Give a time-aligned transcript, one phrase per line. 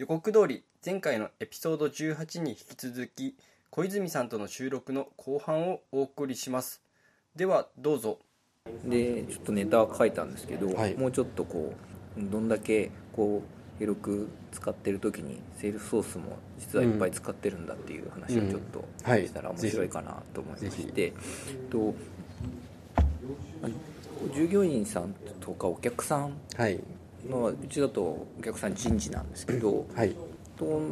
[0.00, 3.36] 予告通り前回のエピソード18に引き続き
[3.68, 6.80] 小泉さんとの収録の後半をお送りします。
[7.36, 8.18] ではどうぞ。
[8.82, 10.94] でちょっとネタは書いたんですけど、はい。
[10.94, 11.74] もうちょっとこ
[12.16, 19.26] うどんだけこう広く使ってる時にセールスソースも実はいっぱい使ってるんだっていう話をちょっとうんはい。
[19.26, 21.12] したら面白いかなと思いまして、えっ
[21.68, 21.94] と
[23.62, 23.68] あ
[24.34, 26.38] 従業員さんとかお客さん
[27.24, 30.14] はいのうちだとお客さん人事なんですけど、はい。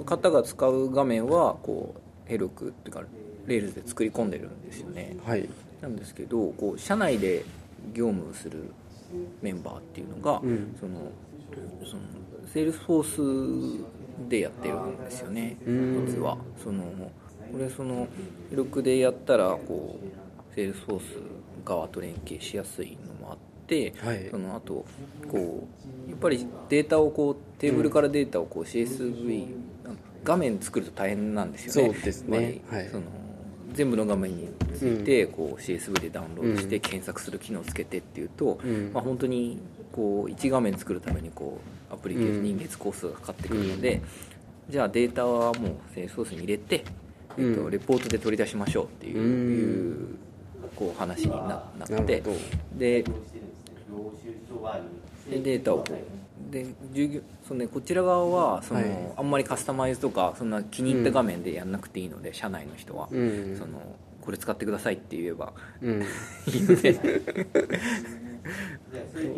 [0.07, 3.03] 方が使う画面はこうヘルクっていうか
[3.47, 5.17] レールズで作り込んでるんですよね。
[5.25, 5.49] はい。
[5.81, 7.45] なんですけどこう社内で
[7.93, 8.71] 業務する
[9.43, 10.77] メンバーっていうのが、うん。
[10.79, 11.13] その
[11.85, 12.03] その
[12.53, 13.79] セールスフォー
[14.25, 16.07] スでやってるんですよねうん。
[16.07, 16.39] 実は。
[16.63, 16.83] その
[17.53, 18.07] これその
[18.51, 21.05] ヘルクでやったらこうセールスフォース
[21.65, 24.29] 側と連携しやすいのもあって、はい。
[24.31, 24.85] そのあと
[25.31, 25.69] こ
[26.07, 29.47] うやっぱりデータをこうテーブルからデータをこう CSV、
[29.85, 29.95] あの
[30.25, 31.95] 画面作ると大変なんですよね。
[31.95, 32.61] そうですね。
[32.71, 32.89] はい。
[32.89, 33.03] その
[33.75, 38.91] 全部の画面についてこう CSV でダウンロードして検索する機能をつけてっていうと、うん。
[38.93, 39.59] まあ、本当に
[39.93, 44.01] こう1画面作るためにこうアプリケーションに月工数がかかってくるので、
[44.69, 46.85] じゃあデータはもうセーソースに入れて、
[47.37, 50.17] えっうと、んレポートで取り出しましょうっていう,、
[50.77, 52.23] こう話にななって
[52.77, 53.05] で
[55.31, 55.79] でデータを。
[55.79, 55.97] こう
[56.51, 58.91] で従業その、ね、こちら側はその、はい。
[59.17, 63.57] あんまりカスタマイズとかそんな気に入った画面でやんなくていいので、社内の人は、うん。
[63.59, 63.81] その
[64.23, 65.53] これ使ってくださいって言えば。
[65.83, 66.03] うん。
[66.47, 66.99] いいので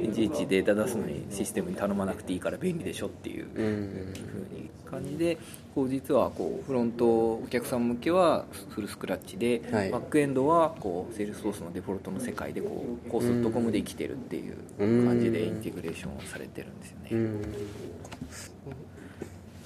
[0.02, 4.12] いちいちデータ出すのにシステムに頼まなくていいから便利でしょっていううん。
[4.14, 5.38] ふうに感じで
[5.74, 9.90] こう実はこうフロントお客さん向けはフルスクラッチで、はい。
[9.90, 17.42] バックエンドはこうセールスソースのデフォルトの世界でこうコース .com で生きてるっていう感じでインテグレーションをされてるんですよね、うん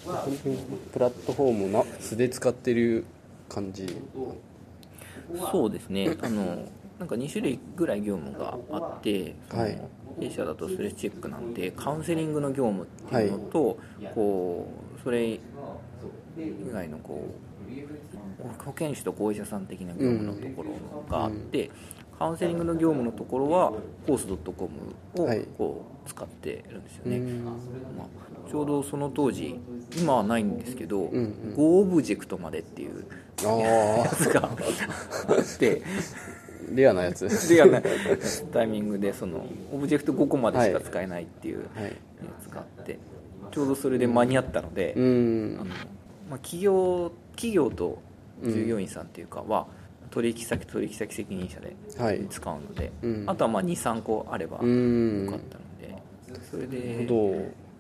[0.05, 0.59] 本当に
[0.93, 3.07] プラットフォームの素で使ってる
[3.49, 3.87] 感じ。
[5.51, 6.15] そうですね。
[6.21, 9.81] あのなんか2種類ぐらい業務があって、はい。
[10.21, 13.79] 弊社だとストレッチチェックなんてカウンセリングの業務っていうのと、
[14.15, 15.41] こうそれ以
[16.73, 17.35] 外のこ
[17.69, 20.71] う保健師と行為者さん的な業務のところ
[21.11, 21.71] があって、
[22.19, 23.73] カウンセリングの業務のところは
[24.07, 24.71] コース .com
[25.17, 25.45] をはい。
[25.59, 27.45] こう使ってるんですよね、うん。
[27.45, 29.59] まあ、ちょうどその当時
[29.99, 31.55] 今はないんですけど、うんうん。
[31.55, 33.07] Go オブジェクトまでっていう
[33.45, 34.63] あやつがあって
[35.29, 37.83] あレアなやつレアな
[38.53, 41.85] タイミングでそのオブジェクト5個までしか使えないっていうはい。
[41.85, 41.91] や
[42.43, 42.99] つがあって
[43.51, 45.57] ちょうどそれで間に合ったので、うん。
[45.61, 45.71] あの
[46.31, 47.99] まあ、企業企業と
[48.43, 49.67] 従業員さんっていうかは、
[50.11, 52.27] 取引先取引先責任者ではい。
[52.29, 53.25] 使うので、うん。
[53.27, 56.03] あとはまあ23個あればうよんかったので、
[56.51, 57.07] それで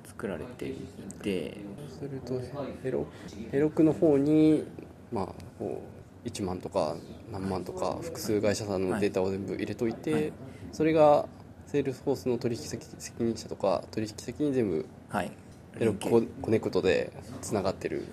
[0.06, 0.74] 作られてい
[1.22, 1.56] て
[1.98, 2.08] それ
[2.38, 2.40] と
[2.82, 3.06] ヘロ
[3.50, 4.64] ヘロクの方に
[5.12, 5.26] まあ
[5.58, 5.82] こ
[6.24, 6.96] う1万とか
[7.34, 10.32] 何万とか複数会社さんのデータを全部入れといて、はい。
[10.72, 11.26] それが
[11.66, 15.32] Salesforce の取引先責任者とか取引先に全部はい。
[15.76, 17.12] Heroku コ Connect で
[17.42, 18.04] つながってる。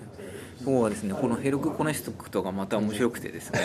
[0.64, 1.14] そうはですね。
[1.14, 3.60] この Heroku Connect がまた面白くてですね。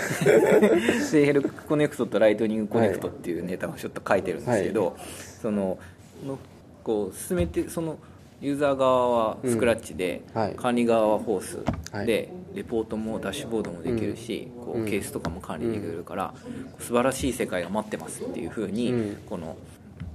[1.13, 4.97] で Heroku Connect と Lightning Connect っていうネタをちょっと書いてるんですけど、
[5.41, 5.79] その
[6.27, 6.39] の
[6.85, 7.99] こう進めてその
[8.41, 10.41] ユーザー側はスクラッチで、うん。
[10.41, 10.55] はい。
[10.55, 11.59] 管理側はフォース
[11.93, 12.07] はい。
[12.07, 14.87] で、レポートもダッシュボードもできるし、こううん。
[14.87, 16.35] ケースとかも管理できるから、
[16.79, 19.57] 素晴らしい世界が待ってますっていうふうに、うんこの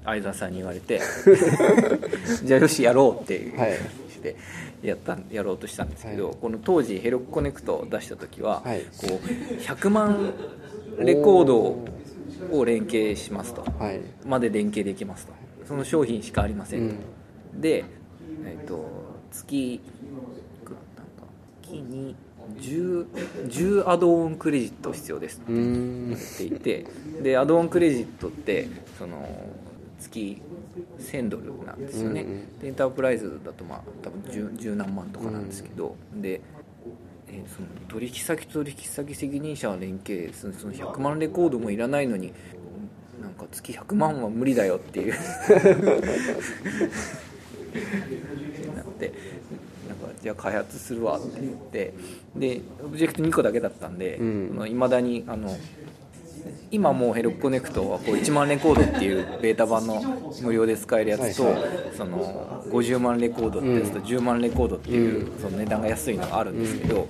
[0.03, 0.99] 相沢さんに言われて
[2.43, 3.73] じゃあよしやろうっていう、はい。
[4.09, 4.35] して
[4.81, 6.35] やったやろうとしたんですけど、はい。
[6.41, 8.81] この当時ヘロクコネクトを出した時は、はい。
[8.81, 10.33] こう100万
[10.99, 11.57] レコード
[12.51, 13.63] を連携しますと。
[13.79, 14.01] はい。
[14.25, 15.33] まで連携できますと。
[15.67, 16.95] その商品しかありませんと、
[17.59, 17.85] で、
[18.45, 18.89] えっと
[19.31, 19.79] 月い
[20.65, 21.11] くらなんか
[21.61, 22.15] 月に
[22.57, 23.05] 10,
[23.47, 25.39] 10アドオンクレジット必要です。
[25.39, 26.15] ってう言ん。
[26.15, 26.85] っていて
[27.21, 29.27] でアドオンクレジットってその
[29.99, 30.41] 月
[30.99, 32.59] 1000ドルなんですよね、うんうん。
[32.59, 36.41] でエンタープライズだとまあ多分 10, 10何万とかなんですけど、で、
[37.27, 42.33] えーその取引先と取引先責任者は連携そのその100万レコードもいらないのに
[43.21, 45.13] なんか月100万は無理だよっていう
[48.75, 49.13] なって
[49.87, 51.93] なんかじゃあ開発するわって言って
[52.35, 54.47] でオブジェクト2個だけだったんでうん。
[54.47, 55.57] いま、未だにあの
[56.71, 60.01] 今もうヘルクコネクトはこう1万レコードっていうベータ版の
[60.41, 61.55] 無料で使えるやつと、
[61.95, 67.07] その50万レコードってやつと10万レコードっていうその値段が安いのがあるんですけど、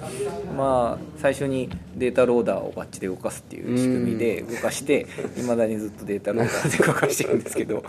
[0.57, 5.07] まあ最初にデータローダーをバッチで動かすっていう仕組みで動かして
[5.37, 7.83] いまだにずっとデータローダーで動かしてるんですけど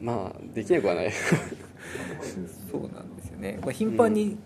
[0.00, 1.12] まあできなくはない。
[2.70, 4.36] そうなんですよね、まあ、頻繁に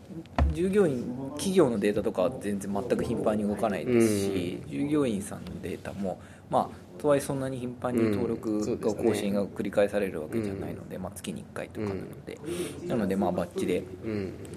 [0.53, 12.39] 従業員、企業のデータとかは全然全く頻繁に動かないですし、従業員さんのデータもまあとはいえそんなに頻繁に登録が更新が繰り返されるわけじゃないので、まあ、月に1回とかなので、
[12.87, 13.83] なのでまあバッチで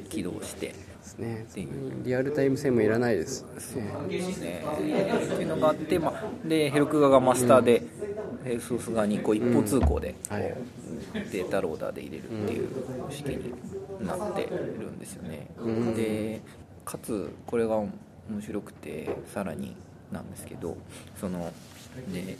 [0.09, 0.73] 起動して、
[1.15, 1.67] ですね。
[2.03, 3.45] リアルタイム性もいらないです。
[3.59, 4.63] そうなんですね。
[4.73, 7.83] っていうのがあって、まあ、でヘルク側がマスターで、
[8.43, 10.53] ヘルソース側にこう一方通行で、はい。
[11.13, 12.69] データローダーで入れるっていう
[13.03, 13.53] 方式に
[14.05, 15.47] なってるんですよね、
[15.95, 16.41] で
[16.85, 17.91] かつこれが面
[18.41, 19.75] 白くてさらに
[20.11, 20.77] なんですけど
[21.19, 21.51] その
[22.13, 22.37] でき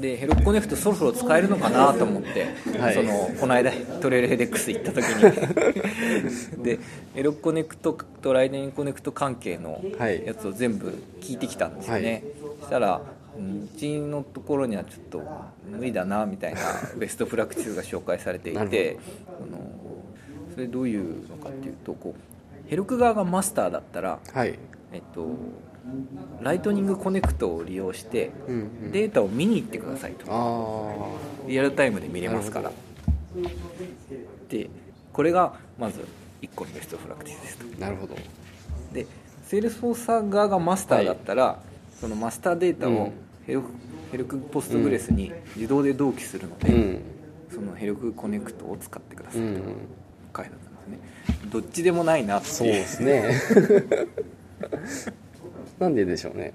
[0.00, 2.46] で Heroku Connect そろそろ使えるのかなと思って、
[2.78, 2.94] はい。
[2.94, 6.62] そのこの間 TrailheaDX 行った時に。
[6.64, 6.78] で
[7.14, 10.24] Heroku Connect と Lightning Connect 関係のはい。
[10.24, 12.22] やつを全部聞いてきたんですよね、はい。
[12.60, 13.02] そしたら
[13.36, 15.22] うちのところにはちょっと
[15.68, 16.60] 無理だなみたいな
[16.96, 19.58] ベストプラクティスが紹介されていてあの
[20.54, 22.20] それどういうのかっていうとこう
[22.70, 24.56] Heroku 側がマスターだったら、はい。
[24.92, 25.26] えっと、
[26.40, 28.58] ライトニングコネクトを利用してうんう
[28.88, 28.92] ん。
[28.92, 30.24] データを見に行ってくださいと。
[30.28, 32.70] あリアルタイムで見れますから。
[34.48, 34.68] で
[35.12, 36.00] これがまず
[36.42, 37.64] 1個のベストプラクティスですと。
[37.78, 38.14] あなるほど。
[38.92, 39.06] で
[39.44, 41.60] セールスフォース側がマスターだったら、
[42.00, 43.12] そのマスターデータをうん。
[43.46, 47.00] Heroku、Heroku Postgres に自動で同期するので、うん。
[47.52, 49.46] その Heroku Connect を使ってくださいと。
[49.46, 49.54] うん
[50.36, 51.50] 書いてあったんですね。
[51.50, 52.68] どっちでもないなってそう。
[52.68, 53.24] いうですね
[55.80, 56.52] なんででしょうね。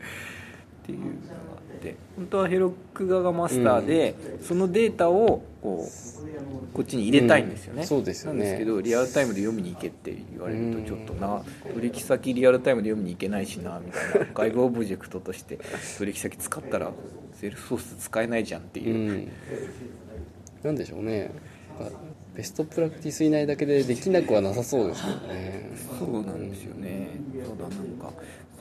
[0.83, 7.87] っていうのがあって本当は Heroku 側がマスターで、そのデータをこうこっちに入れたいんですよね、うん。
[7.87, 8.39] そうですよね。
[8.39, 11.41] なんですけどリアルタイムで読みに行けって言われるとちょっとな、
[11.73, 14.27] 取引先リアルタイムで読みに行けないしなみたいな。
[14.33, 15.59] 外部オブジェクトとして
[15.97, 16.91] 取引先使ったら
[17.33, 19.27] セールスフォース使えないじゃんってういう、ん。
[20.63, 21.31] なんでしょうね。
[22.35, 25.69] ベストプラクティス以外だけでできなくはなさそうですよね。
[25.99, 27.07] そうなんですよね。
[27.43, 28.11] ただなんか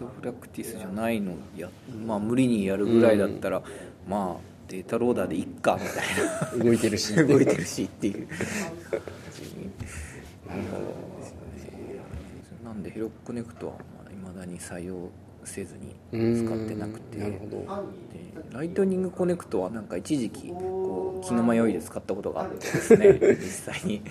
[0.04, 1.68] ベストプラクティスじゃないのや、
[2.06, 3.62] まあ、無理にやるぐらいだったら、
[4.06, 6.64] まあデータローダーでいっかみたいな。
[6.64, 7.14] 動いてるし。
[7.16, 8.28] 動いてるしっていう。
[10.48, 11.04] なるほ
[12.64, 15.10] なんで Heroku Connect はまだ未だに採用
[15.46, 17.18] せずに使ってなくて。
[17.18, 17.58] なるほど。
[18.12, 23.18] でライトニングコネクトはなんか一時期こう気の迷いで使ったことがあってですね。
[23.40, 24.02] 実際に。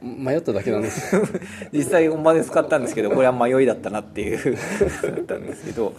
[0.00, 1.14] 迷っただけなんです。
[1.14, 1.22] よ
[1.72, 4.56] 実際本番で使ったんですけどこれは迷いだったなっていう。
[5.02, 5.94] だったんですけど。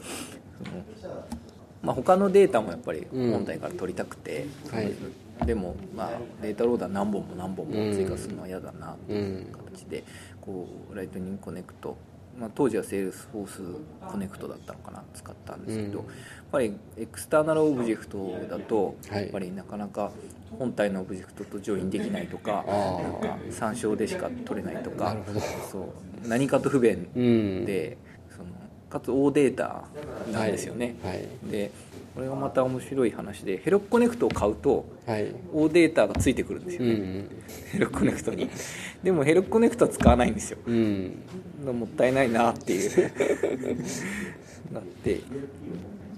[1.81, 4.92] まあ、他のデータもやっぱり本体から取りたくて、はい。
[5.45, 6.12] でも、まあ、
[6.42, 9.45] データローダー何本も何本も追加するのは嫌だなっていううん。
[9.71, 10.04] 形で
[10.42, 11.98] こうライトニングコネクト、
[12.39, 13.62] まあ、当時はセールスフォース
[14.07, 16.06] コネクトだったのかな使ったんですけど、うん。
[16.06, 16.15] やっ
[16.51, 19.24] ぱりエクスターナルオブジェクトだと、はい。
[19.24, 20.12] やっぱりなかなか
[20.57, 25.18] 本体のオブジェクトとジョインできないとかなんか参照でしか取れないとか
[25.69, 26.27] そう。
[26.27, 27.65] 何かと不便うん。
[27.65, 27.97] で、
[28.31, 28.50] その
[28.89, 29.83] かつ OData
[30.31, 31.27] なんですよね、はい。
[31.51, 31.71] で
[32.19, 35.33] これがまた面白い話で Heroku Connect を買うとはい。
[35.54, 37.30] OData がついてくるんですよね、うん。
[37.71, 38.50] Heroku Connect に。
[39.01, 40.57] でも Heroku Connect は使わないんですよ。
[40.66, 41.24] うん。
[41.63, 42.89] もったいないなっていう。
[44.74, 45.21] なって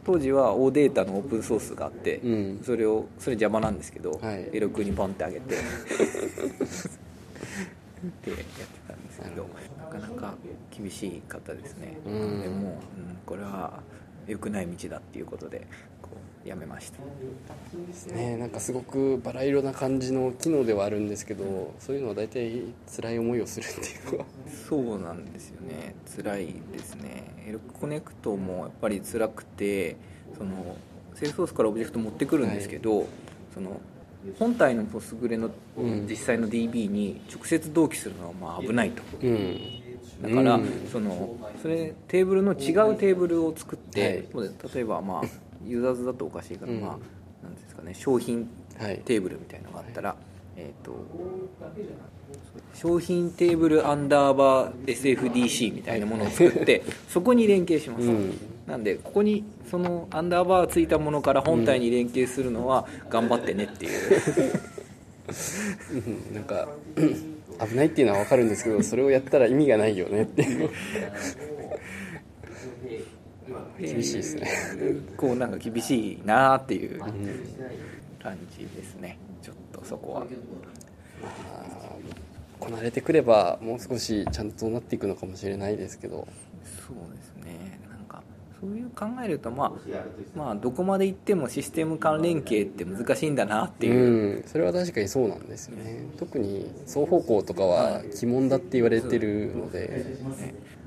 [0.03, 2.59] 当時は大データのオープンソースがあって、うん。
[2.63, 4.49] それをそれ邪魔なんですけど、はい。
[4.51, 5.53] ヘロクにポンってあげて。
[5.53, 5.57] っ
[8.23, 8.45] てやって
[8.87, 10.33] たんですけどなかなか
[10.75, 12.41] 厳しい方ですね、うん。
[12.41, 13.83] でも、うん、これは
[14.27, 15.67] 良くない道だっていうことで
[16.01, 16.09] こ
[16.45, 16.99] うやめました。
[18.13, 22.63] ねなんかすごくバラ色な感じの機能ではあるんですけどそういうのは大体
[22.95, 24.25] 辛い思いをするっていうのは。
[24.67, 25.95] そうなんですよね。
[26.15, 27.23] 辛いですね。
[27.47, 29.95] エルコネクトもやっぱり辛くて
[30.37, 30.77] その
[31.15, 33.07] セールスソースからオブジェクト持ってくるんですけど、
[33.53, 33.79] その
[34.39, 36.07] 本体のポスグレのうん。
[36.07, 39.03] 実際の DB に直接同期するのはまあ危ないと。
[39.21, 39.80] うん
[40.21, 40.87] だから、うん。
[40.91, 44.27] そのそれテーブルの違うテーブルを作って、
[44.73, 45.27] 例えばまあ
[45.65, 46.81] ユーザーズだとおかしいから、うん。
[46.81, 46.89] まあ
[47.43, 48.49] なんですかね商品
[48.81, 48.97] はい。
[49.05, 50.15] テーブルみたいなのがあったら、
[50.57, 50.93] えー、と
[52.73, 58.37] 商品テーブルアンダーバー SFDC みたいなものを作ってそこに連携します、うん。
[58.65, 64.53] なんでここにそのアンダーバーついたものから本体に連携するのは頑張ってねっていう、
[65.93, 66.33] うん。
[66.33, 66.67] なんか
[67.67, 70.69] 危ないっていうのは分かるんですけどそれをやったら意味がないよねっていう。
[73.79, 74.47] 厳しいですね。
[75.17, 77.13] こうなんか厳しいなっていう感
[78.51, 79.17] じですね。
[79.41, 80.25] ちょっとそこは。
[82.59, 86.27] こなれてくればもう少しちゃんとなっていくのかもしれないですけど。
[86.63, 87.70] そうですね
[88.61, 89.71] そういう考えると、まあ、
[90.37, 96.05] まあどこまで行ってもシステム間連携って難しいんだなっていう、うん、それは確かにそうなんですよね。
[96.17, 99.87] 特に双方向とかは鬼門だって言われてるので、ね、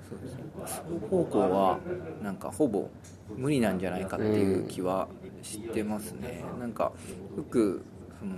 [0.08, 0.44] そうですね。
[0.64, 1.80] 双方向は
[2.22, 2.88] なんかほぼ
[3.36, 5.08] 無理なんじゃないかっていう気は
[5.42, 6.92] してますね、なんか
[7.36, 7.82] よく
[8.20, 8.32] その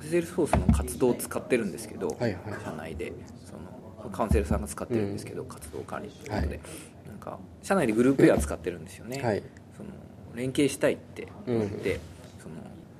[0.00, 3.12] セールスフォースの活動を使ってるんですけど、はいはい社内で。
[3.44, 6.60] そのカウンセルさんが使ってるんですけど、活動管理ということで、はい
[7.06, 9.42] なんか社内でグループウェア使ってるんですよね、はい。
[9.76, 9.90] その
[10.34, 12.00] 連携したいって言って、
[12.38, 12.54] その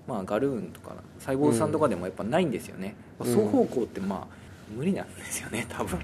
[0.06, 3.26] まあ、ガルーンとか細胞さんとかでもやっぱないんですよね、うん。
[3.26, 4.36] 双方向ってまあ
[4.74, 6.00] 無理なんですよね多分。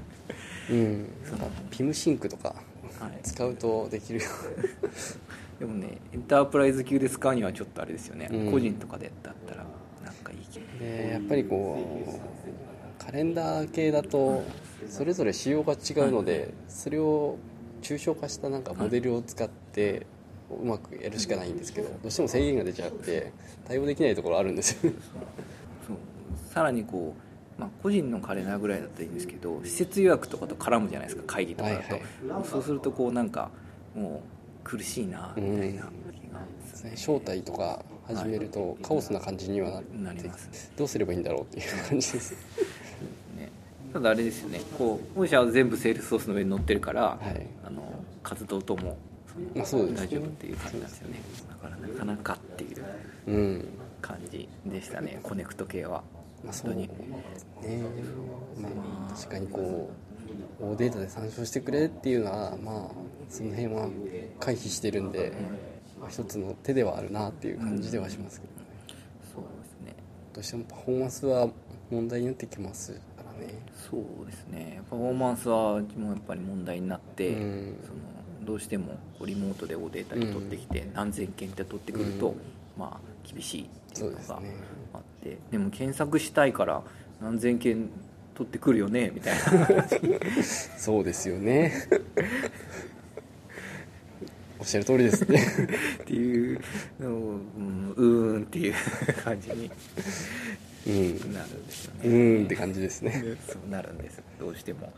[0.70, 1.08] うん。
[1.24, 2.54] そのピムシンクとか
[3.00, 3.18] はい。
[3.22, 4.26] 使うとできるよ。
[5.58, 8.50] でもねエンタープライズ級で使うにはちょっとあれですよね、うん。
[8.50, 9.64] 個人とかでだったら
[10.04, 14.42] なんかいい気でやっぱりこうカレンダー系だと
[14.88, 17.38] それぞれ仕様が違うのでそれを
[17.82, 20.06] 抽象化したなんかモデルを使って
[20.60, 23.32] うまくやるしかないんですけどどうしても制限が出ちゃって
[23.66, 24.92] 対応できないところあるんですよ。
[25.86, 25.96] そう
[26.52, 27.14] さらにこ
[27.58, 32.02] う、まあ、個人のカレンダーぐらいだったらいいんですけど施設予約とかと絡むじゃないですか会議とかだと、はい
[32.44, 33.50] そうするとこうなんか
[33.94, 34.22] も
[34.64, 36.40] う苦しいなみたいな気が、
[36.94, 40.48] 招待とか始めるとカオスな感じにはなってなります。
[40.48, 42.34] ねどうすればいいんだろうっていう感じです。
[43.36, 43.50] ね。
[43.92, 44.60] ただあれですよね。
[44.78, 47.61] こう御社は全部セールスソースの上に乗ってるから、はい
[48.22, 48.96] 活動とも
[49.54, 49.78] 大丈
[50.18, 51.20] 夫っていう感じなんですよね。
[51.48, 52.84] だからなかなかっていう
[53.26, 53.68] うん。
[54.02, 55.20] 感じでしたね。
[55.22, 56.02] コネクト系は。
[56.44, 56.88] まあそうね。
[57.54, 57.78] 本当に
[58.60, 58.68] ま
[59.08, 59.90] あ確かにこ
[60.60, 62.90] う大データで参照してくれっていうのはまあ
[63.28, 63.88] その辺は
[64.40, 65.32] 回避してるんで、
[66.00, 68.66] まあ一つの手ではあるなっていう感じではしますけどね、
[69.32, 69.94] そうですね。
[70.34, 71.48] どうしてもパフォーマンスは
[71.90, 73.00] 問題になってきます
[73.46, 73.62] ね。
[73.90, 74.82] そうですね。
[74.90, 77.76] パフォーマンスはもうやっぱり問題になって、うん。
[77.82, 77.98] その
[78.44, 82.36] どうしてもこうリモートでおデータに取ってきて、何千件って取ってくると、うん。
[82.78, 84.40] まあ厳しいっていうのが
[84.94, 86.82] あってで,、も検索したいから
[87.20, 87.88] 何千件
[88.34, 89.86] 取ってくるよねみたいな。
[90.78, 91.72] そうですよね。
[94.58, 95.44] おっしゃる通りですね。
[96.02, 96.60] っていう
[97.00, 98.74] のを、うん、うーんっていう
[99.24, 99.70] 感じに
[100.86, 101.32] うん。
[101.32, 101.66] なるん。
[101.66, 103.22] ですようね、ーんって感じですね。
[103.46, 104.92] そうなるんですどうしても。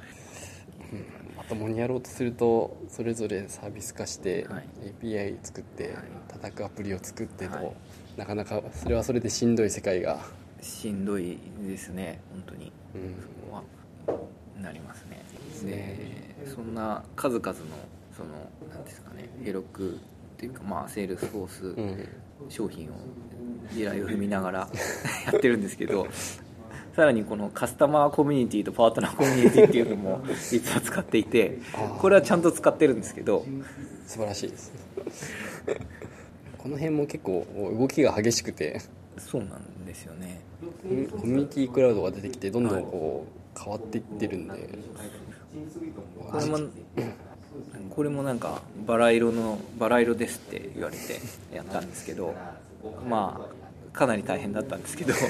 [1.36, 4.68] まともにやろうとするとそれぞれサービス化して、はい。
[5.02, 5.94] API 作って
[6.28, 7.72] 叩くアプリを作ってと、はい。
[8.16, 10.20] なかなかそれはそれでしんどい世界が、
[10.60, 12.20] しんどいですね。
[12.30, 12.72] 本当に。
[12.94, 13.14] うん。
[13.20, 13.62] そこは
[14.60, 15.22] なりますね。
[15.64, 16.34] ね。
[16.44, 17.54] でそんな数々の
[18.16, 18.30] その
[18.72, 22.08] なんですかね Heroku っていうかまあセールスフォースうん。
[22.48, 22.92] 商品を
[23.72, 24.58] 地雷を踏みながら
[25.26, 26.06] やってるんですけど
[26.94, 31.58] さらにこのカスタマーコミュニティとパートナーコミュニティっていうのも実は使っていて
[31.98, 33.44] これはちゃんと使ってるんですけど
[34.06, 34.72] 素晴らしいです
[36.58, 37.46] この辺も結構
[37.78, 38.80] 動きが激しくて
[39.18, 40.40] そうなんですよね。
[40.82, 44.54] コミュニティクラウドが出てきてどんどんこう変わっていってるんで、
[46.30, 46.58] これも
[47.90, 51.20] これもなんかバラ色のバラ色ですって言われて
[51.54, 52.34] やったんですけど
[53.08, 55.14] まあかなり大変だったんですけど。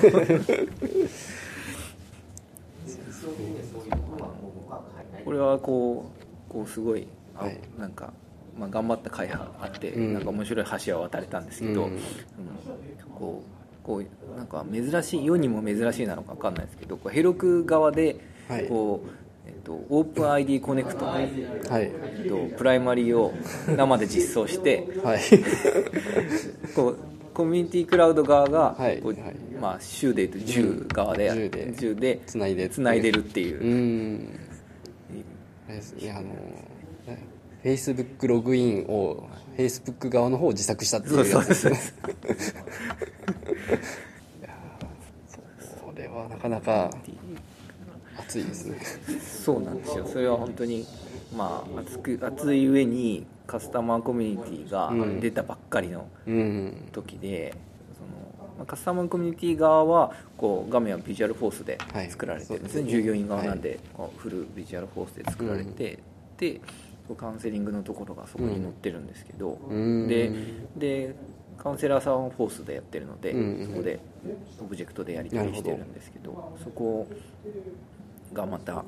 [5.25, 6.11] これはこ
[6.49, 7.58] うこうすごい、あはい。
[7.78, 8.12] なんか、
[8.58, 10.14] まあ、頑張った回があって、うん。
[10.14, 11.92] なんか面白い橋は渡れたんですけど、うん。
[11.92, 12.00] うん。
[13.14, 18.16] こうこうなんか珍しい世にも珍しいなのか分かんないですけどこうヘロク側で
[18.49, 18.66] はい。
[18.66, 19.08] こう、
[19.49, 21.30] えっと、オープン ID コネクトの、はい。
[21.30, 23.32] えっと、プライマリーを
[23.75, 25.20] 生で実装してはい。
[26.75, 26.99] こう
[27.34, 29.00] コミュニティクラウド側が、こうはい。
[29.02, 31.72] はいまあ、州でいうと10側でや10で。
[31.72, 33.60] 10でつないでつないでるっていう。
[33.60, 34.38] う、ん。
[35.66, 36.28] あれですねあの
[37.62, 39.26] フェイスブックログインを
[39.56, 41.48] フェイスブック側の方を自作したっていうやつ。
[41.48, 41.80] ですね
[44.40, 46.90] いやーこれはなかなか
[48.18, 48.78] 熱いですね。
[49.20, 50.06] そうなんですよ。
[50.06, 50.86] それは本当に
[51.34, 55.20] まあ熱く熱い上にカスタマーコミュニティがうん。
[55.20, 56.88] 出たばっかりのうん。
[56.90, 57.54] 時で、
[57.96, 62.11] そのまあカスタマーコミュニティ側はこう画面はビジュアルフォースではい。
[62.11, 66.00] 作られてるんですね、従業員側なんで、こうフルビジュアルフォースで作られて、
[66.37, 66.61] で
[67.16, 70.08] カウンセリングのところがそこに載ってるんですけど、うん。
[70.08, 70.32] で
[70.76, 71.14] で
[71.56, 73.66] カウンセラーさんはフォースでやってるので、うん。
[73.68, 74.00] そこで
[74.61, 77.06] オブジェクトでやり取りしてるんですけどそこ
[78.32, 78.84] がまたオー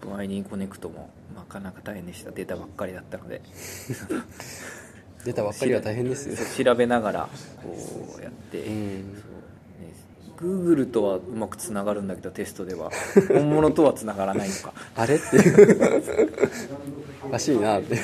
[0.00, 2.30] プン ID コネクトもなかなか大変でした。
[2.30, 3.42] 出たばっかりだったので。
[5.24, 6.64] 出たばっかりは大変ですよ。
[6.64, 7.28] 調べ ながら
[7.62, 9.14] こうやって、うん。
[9.20, 12.90] そうね、Google とはうまくつながるんだけどテストでは。
[13.28, 14.72] 本物とはつながらないのか。
[14.96, 16.12] あれっていう。
[17.24, 17.96] おかしいなって。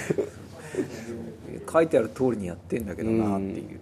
[1.73, 3.79] 書いてある通りにやってんだけどなっていう、ね、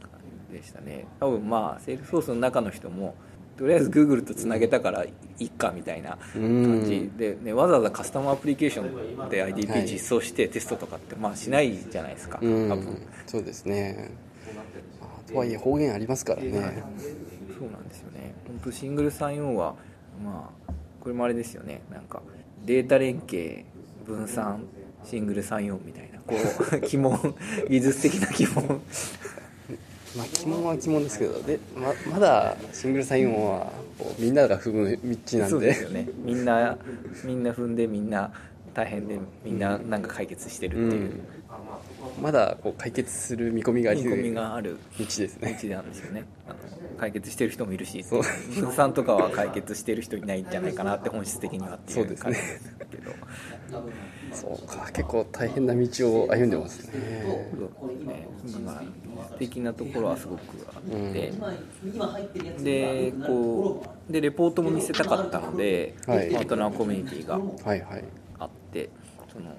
[0.00, 0.10] 感
[0.50, 1.06] じでしたね。
[1.20, 3.14] 多分まあセールスフォースの中の人も
[3.58, 7.10] とりあえず Google とつなげたからいっかみたいな感じ。
[7.16, 13.02] で、ね、わざわざカスタムアプリケーションで IDP 実装してテストとかってまあしないじゃないですか、多分。
[13.26, 14.12] そうですね、
[15.00, 16.52] まあ、とはいえ方言ありますからね。
[16.52, 18.32] そうなんですよね。
[18.46, 19.74] 本当シングルサインオンは
[20.24, 21.82] まあこれもあれですよね。
[21.90, 22.22] なんか
[22.64, 23.64] データ連携
[24.06, 24.62] 分散
[25.04, 27.34] シングルサインオンみたいなこう 鬼門
[27.68, 28.80] 技術的な鬼門
[30.18, 35.48] まあ鬼門は鬼門ですけどでままだシングルサインオンはこうみんなが踏む道なんで。
[35.48, 36.08] そうですよね。
[36.24, 36.76] みんな
[37.24, 38.32] みんな踏んでみんな
[38.74, 41.20] 大変でみんななんか解決してるっていう、うん、
[42.20, 45.58] まだこう解決する見込みがある見込みがある道ですね。
[45.60, 46.24] 道なんですよね。
[46.46, 46.56] あの
[46.98, 53.12] 解決してる人もいるし分散とかは解決してる人いないんじゃないかなって本質的にはっていう感じですけど。
[54.32, 56.92] そうか結構大変な道を歩んでますね。
[58.04, 58.28] ね。
[58.64, 58.82] まあ
[59.38, 60.40] 的なところはすごく
[60.74, 67.80] あって、うん、でこうでレポートも見せたかったので、はい、パートナーコミュニティがあって、はい。
[67.82, 68.04] はい、
[69.32, 69.54] その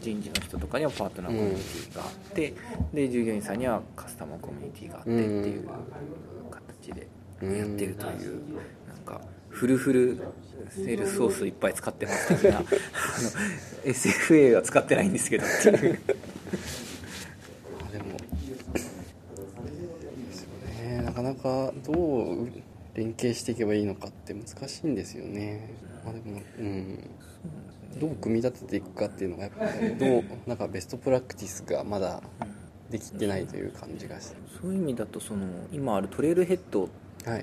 [0.00, 5.68] 人事の人とかにはパートナーコミュニティがあって、うん、で従業員さんにはカスタマーコミュニティがあってっていう
[6.50, 7.06] 形で
[7.58, 8.42] やってるという、
[8.88, 10.20] なんかフルフル
[10.70, 12.66] セールスソースいっぱい使ってます的な あの
[13.84, 15.98] SFA は使ってないんですけどっていう。
[17.92, 18.04] でも
[20.78, 21.02] ね。
[21.02, 22.48] なかなかどう
[22.94, 25.70] 連携していけばいいのかって難しいんですよね。
[26.04, 26.98] まあでもうん
[27.98, 32.22] どう組み立てていくかっていうのがやっぱりどうなんかベストプラクティスがまだ
[32.90, 36.88] できてないという感じがしてそういう意味だとその今あるトレイルヘッド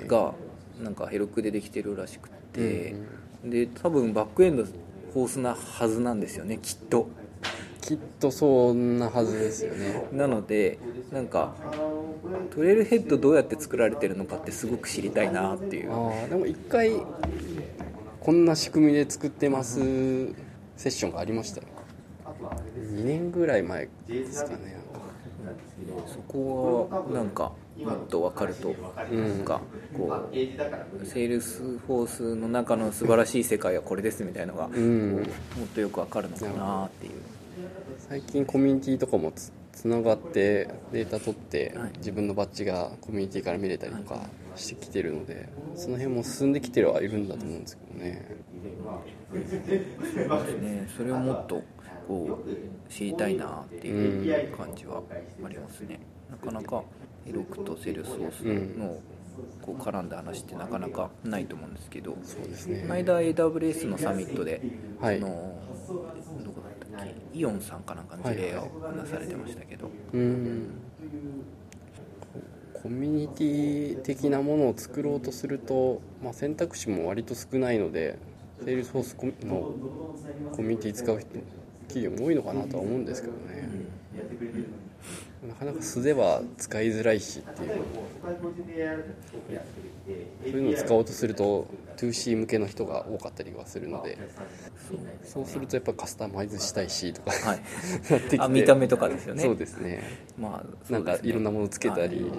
[0.07, 0.33] が
[0.81, 2.95] なんかヘロクでできてるらしくて、
[3.43, 4.65] うん、で多分バックエンド
[5.13, 7.07] ホースなはずなんですよねきっと。
[7.81, 10.07] きっとそんなはずですよね。
[10.11, 10.77] なので
[11.09, 11.55] なんか
[12.53, 15.93] トレイルヘッドどうやって作られてるのかってすごく知りたいなっていう。
[15.93, 16.91] あでも一回
[18.27, 19.79] こんな仕組みで作ってます
[20.75, 21.67] セッションがありましたよ。
[22.77, 24.75] 2年ぐらい前ですかね。
[26.05, 28.75] そこはなんかもっと分かると
[29.15, 29.61] なんか
[29.95, 37.13] こうセールスフォースの中の素晴らしい世界はこれですみたいなのが、もっとよく分かるのかなっていう。
[38.09, 44.19] 最近コミュニティとかもつつながってデータ取って自分のバッジがコミュニティから見れたりとか
[44.57, 48.35] してきてるのでその辺も進んできてはいるんだと思うんですけどね。
[50.61, 50.87] ね。
[50.95, 51.61] それをもっと
[52.07, 55.01] こう知りたいなっていう感じは
[55.43, 56.83] ありますね、なかなか
[57.25, 58.41] エロクとセルソース
[58.77, 58.97] の
[59.61, 62.81] こう絡んだ話ってなかなかないと思うんですけどそうですね。
[62.81, 64.61] この間 AWS のサミットで、
[64.99, 67.37] はい、のどこだったっけ？
[67.37, 70.27] イオンさんかなんかの事例を話されてましたけど、はいはい、
[72.87, 78.17] コミュニティ的なものを作ろうとすると、まあ、選択肢も割と少ないので
[78.63, 79.73] セールスフォースの
[80.55, 81.27] コミュニティ使う人
[81.89, 83.67] 企業も多いのかなとは思うんですけどね、
[85.49, 87.71] なかなか素では使いづらいしっていう。
[90.43, 91.67] そういうのを使おうとすると
[91.97, 94.17] 2C 向けの人が多かったりはするので
[95.23, 97.61] そうするとやっぱカスタマイズしたいしとか、はい、
[98.09, 99.43] なってきて見た目とかですよね。
[99.43, 100.03] そうですね。
[100.39, 102.31] まあ、ね、なんかいろんなものつけたり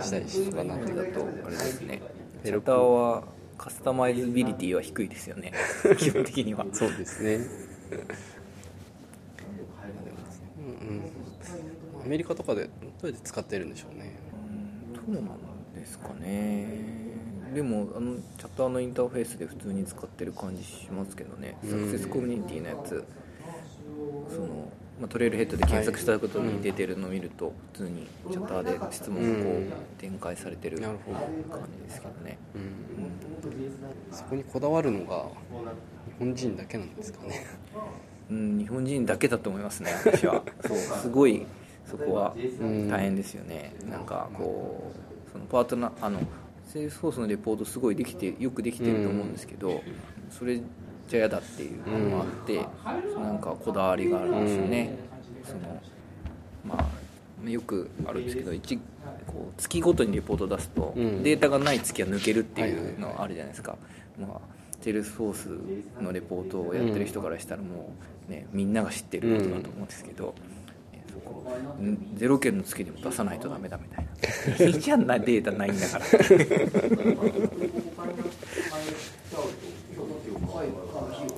[0.00, 1.20] したりしとかなってくると。
[1.44, 2.00] あれですね
[2.44, 3.24] チャターは
[3.58, 5.52] カスタマイズビリティは低いですよね。
[5.98, 6.66] 基本的には。
[6.72, 7.40] そうですね。
[12.04, 12.70] アメリカとかでど
[13.04, 14.12] うやって使ってるんでしょうね。
[14.94, 15.38] どうなん
[15.74, 17.05] ですかね
[17.54, 21.56] でもあのチャッターのインターフェースで普通に使ってる感じしますけどね。
[21.64, 23.04] サクセスコミュニティのやつ。
[24.28, 30.96] その、まあ、トレイルヘッドで検索したことに出てるのを見ると、普通にチャッターで質問をこう展開されてる感
[31.72, 32.60] じですけどね、うん。
[32.62, 32.70] うん、
[34.10, 35.24] そこにこだわるのが
[36.06, 37.46] 日本人だけなんですかね。
[38.30, 40.42] うん、日本人だけだと思いますね私は。
[40.66, 41.46] そうすごい
[41.86, 42.34] そこは
[42.90, 44.90] 大変ですよね、なんかこ
[45.28, 46.18] うそのパートナーあの
[46.66, 49.82] セールスフォースのレポートすごいできてよくできてると思うんですけど、
[50.30, 50.60] それ
[51.08, 54.98] じゃ嫌だっていうのもあって、うん、なんかこだわりがあるんですよね、
[55.44, 55.80] その
[56.64, 58.76] まあよくあるんですけど一
[59.26, 63.76] こう月ごとにレポート出すと、データがない月は抜けるっていうのあるじゃないですか、
[64.18, 64.40] まあ、
[64.80, 65.34] セールスフォー
[65.98, 67.92] スのレポートをやってる人からしたらも
[68.28, 70.34] う、ね、みんなが知ってることだと思うんですけど、
[72.16, 74.06] ゼロ件の月でも出さないとダメだみたい
[74.58, 74.66] な。
[74.66, 76.04] いいじゃんなデータないんだから。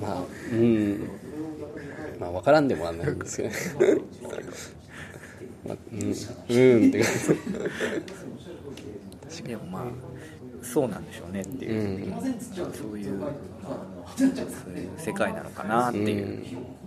[0.01, 1.09] まあうん。
[2.19, 3.49] まあ分からんでもはないんですけど。
[3.49, 3.55] ね
[5.67, 5.99] まあうん。
[5.99, 6.89] うん。
[6.89, 7.05] って感
[9.43, 9.83] でもまあ
[10.61, 11.05] そうなん。
[11.05, 12.21] でしょうねっていう、うん。
[12.73, 13.31] そういう、まあ、
[14.15, 16.78] そういう世界なのかなっていう感じが、じ、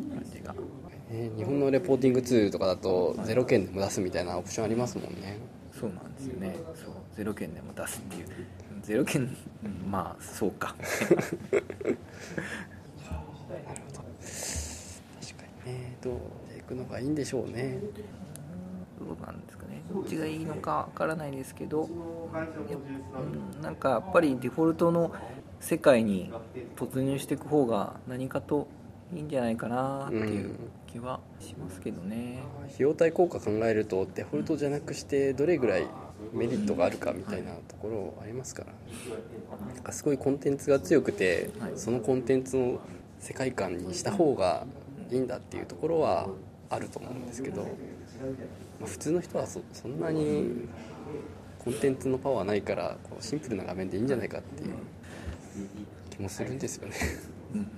[1.13, 5.39] ね、日本のレポーティングツールとかだとゼロ件でも出すみたいなオプションありますもんね。
[5.79, 6.57] そうなんですよね。
[6.75, 8.27] そうゼロ件でも出すっていう。
[8.83, 9.27] ゼロ件う
[9.69, 10.75] んまあそうか。
[10.79, 11.63] 確か
[15.67, 15.97] にね。
[16.01, 16.15] どう
[16.49, 17.79] していくのがいいんでしょうね。
[18.99, 19.83] どうなんですかね。
[19.93, 21.89] どっちがいいのかわからないですけど
[23.61, 25.13] なんかやっぱりデフォルトの
[25.61, 26.33] 世界に
[26.77, 28.69] 突入していく方が何かと
[29.15, 30.55] いいんじゃないかなっていう
[30.87, 35.87] 気はしますけどね、費用対効果考えるとデフォルトじゃなくしてどれぐらい
[36.33, 38.73] メリットがあるかみたいなところありますから、
[39.67, 41.73] なんかすごいコンテンツが強くて、はい。
[41.77, 42.81] そのコンテンツの
[43.19, 44.67] 世界観にした方が
[45.11, 46.29] いいんだっていうところは
[46.71, 47.69] あると思うんですけど、ま
[48.85, 50.69] あ普通の人はそそんなに
[51.59, 54.71] コンテンツのパワーないからこうシンプルな画面でいいんじゃないかっていう
[56.11, 56.95] 気もするんですよね。
[57.55, 57.71] うん、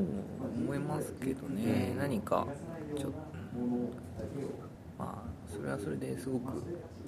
[0.00, 2.46] 思いますけどね、何か
[2.96, 3.18] ちょっと
[4.98, 6.52] まあそれはそれですごく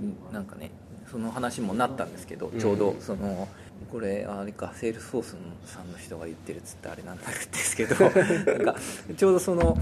[0.01, 0.71] うんなんかね
[1.11, 3.49] その話もなったんですけど、ちょうどその
[3.91, 8.77] これあれかセールスフォースさんの人が言ってるっつってあれなんですけど なんか
[9.17, 9.77] ちょうどその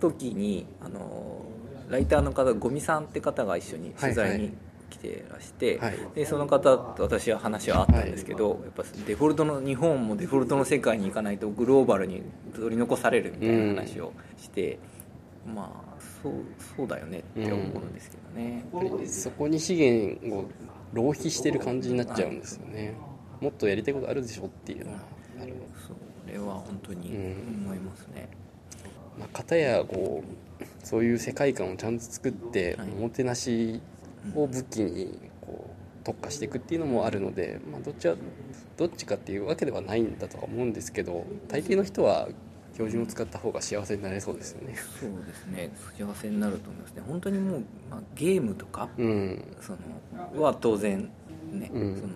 [0.00, 1.44] 時にあの
[1.88, 4.54] ライターの方ゴミさんって方が一緒に取材に
[4.96, 5.96] 来てらして、はい。
[6.14, 12.22] でその方と私は話はあったんですけど、やっぱデフォルトの日本もデフォルトの世界に行かないとグローバルに
[12.54, 14.78] 取り残されるみたいな話をして、
[15.46, 16.32] まあそう
[16.76, 20.48] そうだよねって思うんですけどね、やっぱりそこに資源を
[20.92, 22.94] 浪費してる感じになっちゃうんですよね。
[23.40, 24.98] もっとやりたいことあるでしょっていうのは。
[25.42, 25.52] ある
[25.86, 27.08] それは本当に
[27.64, 28.28] 思いますね、
[29.18, 32.88] まあ、片やこうそういう世界観をちゃんと作ってはい。
[32.88, 33.82] おもてなし
[34.34, 38.14] を武器にこう特化していくっていうのもあるので、まあ、どっちは
[38.76, 42.28] どっちかっていうわけではないんだとは思うんですけど大抵の人は
[42.76, 44.76] 標準を使った方が幸せになれそうですよね。
[45.00, 45.70] そうですね。
[45.96, 47.02] 幸せになると思いますね。
[47.08, 47.60] 本当にもう、
[47.90, 49.56] まあ、ゲームとかうん。
[49.62, 49.72] そ
[50.36, 51.08] のは当然
[51.50, 51.96] ね、うん。
[51.96, 52.14] その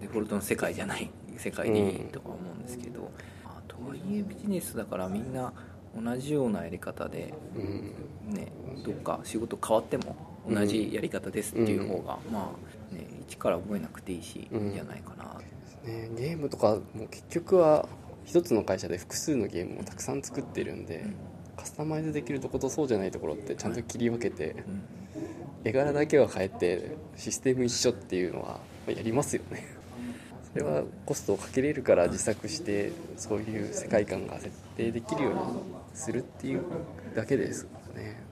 [0.00, 3.02] デフォルトの世界じゃない世界でいいとは思うんですけど、
[3.44, 5.52] まあ、とはいえビジネスだからみんな
[5.94, 8.34] 同じようなやり方で、うん。
[8.34, 8.50] ね、
[8.82, 10.16] どっか仕事変わっても
[10.48, 12.52] 同じやり方ですっていう方が、ま
[12.92, 14.60] あね一から覚えなくていいし、うん。
[14.60, 15.40] いいんじゃないかな。
[15.90, 17.88] ね、ゲームとかも結局は
[18.24, 21.04] 一つの会社で複数のゲームをたくさん作ってるんで、
[21.56, 24.82] カスタマイズできるところとそうじゃないところってちゃんと切り分けて、うん。
[25.64, 29.76] 絵柄だけは変えてシステム一緒っていうのはやりますよね。
[30.52, 35.40] それはコストをかけれるから自作してそういう世界観が設定できるように
[35.94, 36.62] するっていう
[37.14, 38.22] だけですね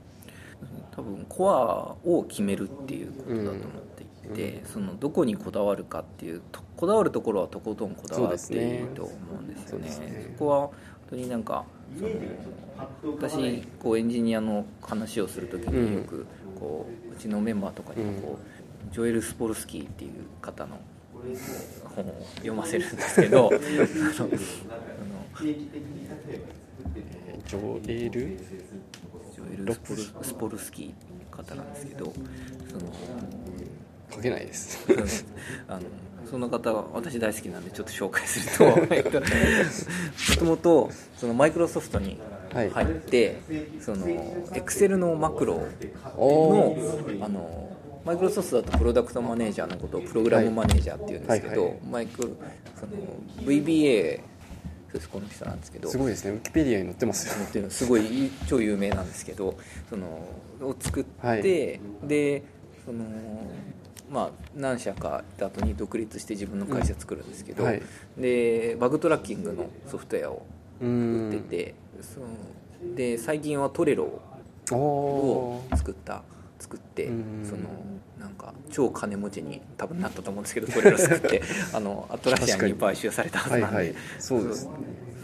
[0.97, 9.91] 多分コアを決めるっていうことだと思っていて、そのどこにこだわるかっていうとこだわるところはとことんこだわっていいと思うんですよね。
[9.91, 10.31] そね。
[10.33, 10.71] そこは本
[11.11, 11.67] 当になんか
[11.99, 16.27] その私こうエンジニアの話をするときによく
[16.59, 18.39] こううちのメンバーとかにもこ
[18.91, 20.81] う、ジョエル・スポルスキーっていう方の
[21.95, 23.59] 本を読ませるんですけど あの
[27.47, 28.39] ジョエル？
[29.53, 32.13] エルスポル・スポルスキー方なんですけど
[32.69, 32.93] その
[34.11, 34.87] 書けないです。
[35.69, 35.83] あの
[36.31, 39.27] その方は私大好きなんでちょっと紹介するとえっと も
[40.37, 42.19] ともとそのマイクロソフトに
[42.53, 42.71] はい。
[42.71, 43.37] 入って、
[43.81, 45.61] そのエクセルのマクロ
[46.17, 47.25] おのー。
[47.25, 47.71] あの
[48.05, 51.81] マイクロソフトだとプロダクトマネージャーのことをプログラムマネージャーっていうんですけど、はいはい。
[51.91, 52.29] マイクロ
[52.79, 52.93] その
[53.43, 54.21] VBA
[54.87, 55.09] そうです。
[55.09, 55.89] この人なんですけど。
[55.91, 56.31] すごいですね。
[56.33, 57.47] ウィキペディアに載ってますよ。
[57.47, 59.59] っていうのすごい超有名なんですけど
[59.91, 61.43] そのを作って、はい。
[61.43, 62.43] で
[62.85, 63.05] その
[64.11, 67.83] まあ何社かいた後に独立して自分の会社作るんですけど、はい。
[68.17, 70.47] でバグトラッキングのソフトウェアを
[70.81, 74.21] う売んってて、そので最近はトレロ
[74.71, 75.77] おをー。
[75.77, 76.23] 作った
[76.59, 77.63] 作ってうんその
[78.19, 81.43] なんか超金持ちに多分なったと思うんですけどトレロ作って
[81.75, 83.95] あのアトラシアンに買収されたはずなんで、はいはい。
[84.19, 84.71] そうですね。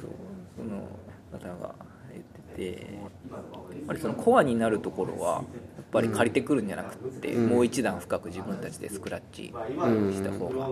[0.00, 1.74] その方が
[2.12, 2.24] 言っ
[2.56, 2.98] ててや
[3.82, 5.44] っぱりそのコアになるところはやっ
[5.90, 7.48] ぱり借りてくるんじゃなくて、うん。
[7.48, 10.68] もう一段深く自分たちでスクラッチした方が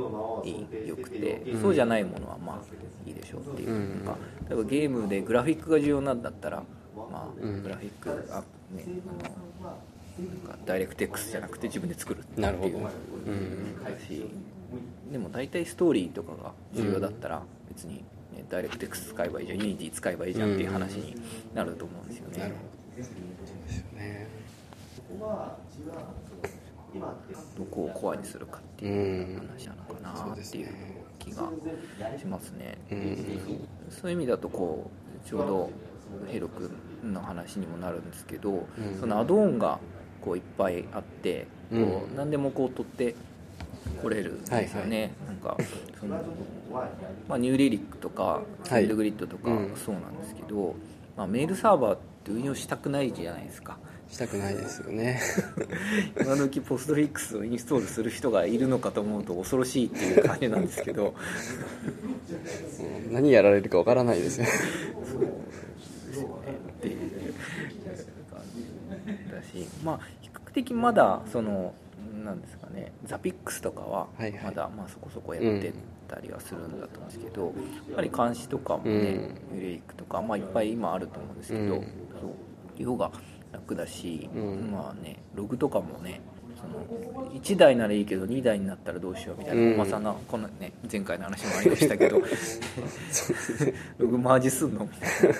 [0.46, 0.50] い
[0.84, 3.70] いよくて、そうじゃないものはまあいいでしょうっていう。
[3.70, 4.16] うんか
[4.48, 6.62] 例えばゲームでグラフィックが重要なんだったら、
[7.10, 7.62] まあ、うん。
[7.62, 8.42] グラフィックあ、
[8.74, 8.84] ね、
[9.24, 9.78] あの
[10.66, 12.40] ダイレクト X じゃなくて自分で作るっていう。
[12.40, 12.78] なるほど。
[12.78, 13.84] うん。
[13.84, 14.26] だし
[15.10, 17.96] でも大体ストーリーとかが重要だったら別に、
[18.32, 21.16] ね、 DirectX 使えばいいじゃん Unity 使えばいいじゃんっていう話に
[21.54, 23.04] なると思うんですよね、なるほど。
[23.04, 24.28] そうですよね
[27.56, 30.68] どこをコアにするかってういうん話なのかなっていう
[31.18, 31.48] 気が
[32.18, 32.78] しますね。
[32.90, 33.16] うん。
[33.90, 34.90] そういう意味だとこ
[35.24, 35.70] うちょうど
[36.28, 38.98] ヘロ君の話にもなるんですけど、うん。
[38.98, 39.78] そのアドオンが
[40.20, 43.14] こういっぱいあってこう、うん何でもこう取って
[44.02, 45.56] これるんですよね、なんか
[45.98, 46.16] その、
[47.28, 49.76] まあ、ニューリリックとかセンドグリッドとかうん。
[49.76, 50.74] そうなんですけど、
[51.16, 53.78] まあ、メールサーバーって運用したくないじゃないですか。
[54.08, 55.20] したくないですよね。
[56.20, 61.14] 今時ポストフィックスをインストールする人がいるのかと思うと恐ろしいっていう感じなんですけど。
[63.08, 64.48] うん何やられるかわからないですよっ
[66.80, 66.96] ていう
[68.30, 71.74] 感じだしまあ比較的まだその
[72.24, 74.44] なんですかねザピックスとかははいはい。
[74.44, 75.72] まだまあそこそこやって
[76.08, 77.52] たりはするんだと思うんですけど、やっ
[77.96, 81.80] ぱり監視とかもね、ユレイクとか、まあ、いっぱい今あると思うんですけど、うん。
[81.82, 81.86] そ
[82.78, 83.12] ういう方が
[83.52, 84.70] 楽だし、うん。
[84.72, 86.20] まあねログとかもね
[86.60, 89.76] その1台ならいいけど2台になったらどうしようみたいな、うん。
[89.78, 92.20] まさなこのね前回の話もありましたけど
[93.98, 94.84] ログマージすんの？
[94.90, 95.30] みたい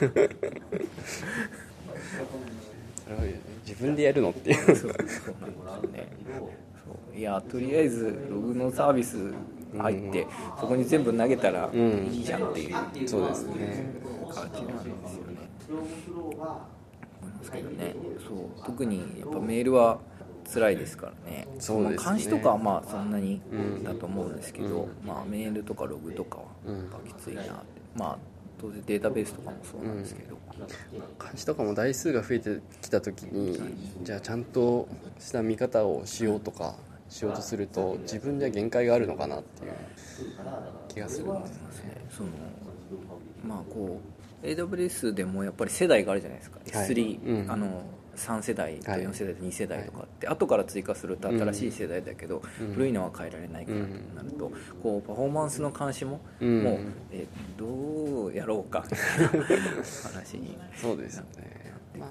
[3.19, 4.67] な自分でやるのっていう。
[4.67, 5.33] そうそうなんですよ
[5.93, 6.09] ね。
[7.15, 9.19] いやとりあえずログのサービス
[9.77, 10.27] 入って、
[10.59, 11.75] そこに全部投げたらん。
[12.11, 13.09] いいじゃんっていう。
[13.09, 13.93] そうですね。
[14.33, 15.39] 感じなんですよね。
[15.69, 16.69] 思いま
[17.43, 17.95] すけどね。
[18.27, 18.65] そう。
[18.65, 19.99] 特にやっぱメールは
[20.53, 21.47] 辛いですからね。
[21.59, 22.05] そうですね。
[22.05, 23.85] まあ監視とかはまあそんなにうん。
[23.85, 27.53] だと思うんですけど、まあ、メールとかログとかはうんやっぱきついなって、
[27.95, 28.19] まあ
[28.61, 30.39] 当然データベースとかもそうなんですけど、
[31.19, 33.59] 監視とかも台数が増えてきた時に
[34.03, 36.75] じゃあちゃんとした見方をしようとか
[37.09, 39.73] しようとすると自分では限界があるのかなっていう
[40.89, 41.97] 気がするんですね。
[42.11, 42.31] その
[43.47, 44.01] まあこ
[44.43, 46.87] う AWS でもやっぱり世代があるじゃないですか、はい。
[46.87, 47.53] S3、うん。
[47.53, 47.83] あの
[48.21, 49.01] 3世代とはい。
[49.03, 52.75] 4世代と2世代とかって、後から追加すると新しい世代だけど、うん。
[52.75, 54.53] 古いのは変えられないからとなると、
[54.83, 56.63] こうパフォーマンスの監視も、うん。
[56.63, 56.79] もう
[57.13, 59.47] えどうやろうかみたいな
[60.13, 62.07] 話に そうですよね、ま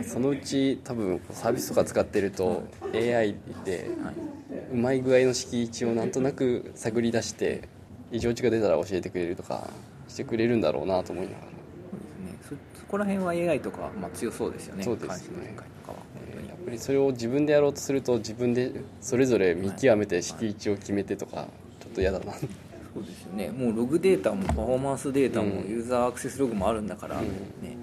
[0.00, 4.14] あ、そのうち多分サービスとか使ってると AI ではい、
[4.72, 7.68] うまい具合の敷地をなんとなく探り出して
[8.10, 9.68] 異常値が出たら教えてくれるとか
[10.08, 11.55] してくれるんだろうなと思いながら
[12.86, 15.56] そそこら辺は AI とかはまあ強そうですよねそうですね。
[15.56, 21.46] やっぱりそれを自分でやろうとすると自分でそれぞれ見極めて敷地を決めてとか
[21.80, 22.32] ちょっと嫌だな。
[22.32, 23.50] そうですよね。
[23.50, 25.70] もうログデータもパフォーマンスデータもうん。
[25.70, 27.24] ユーザーアクセスログもあるんだから、うん。
[27.62, 27.76] ね、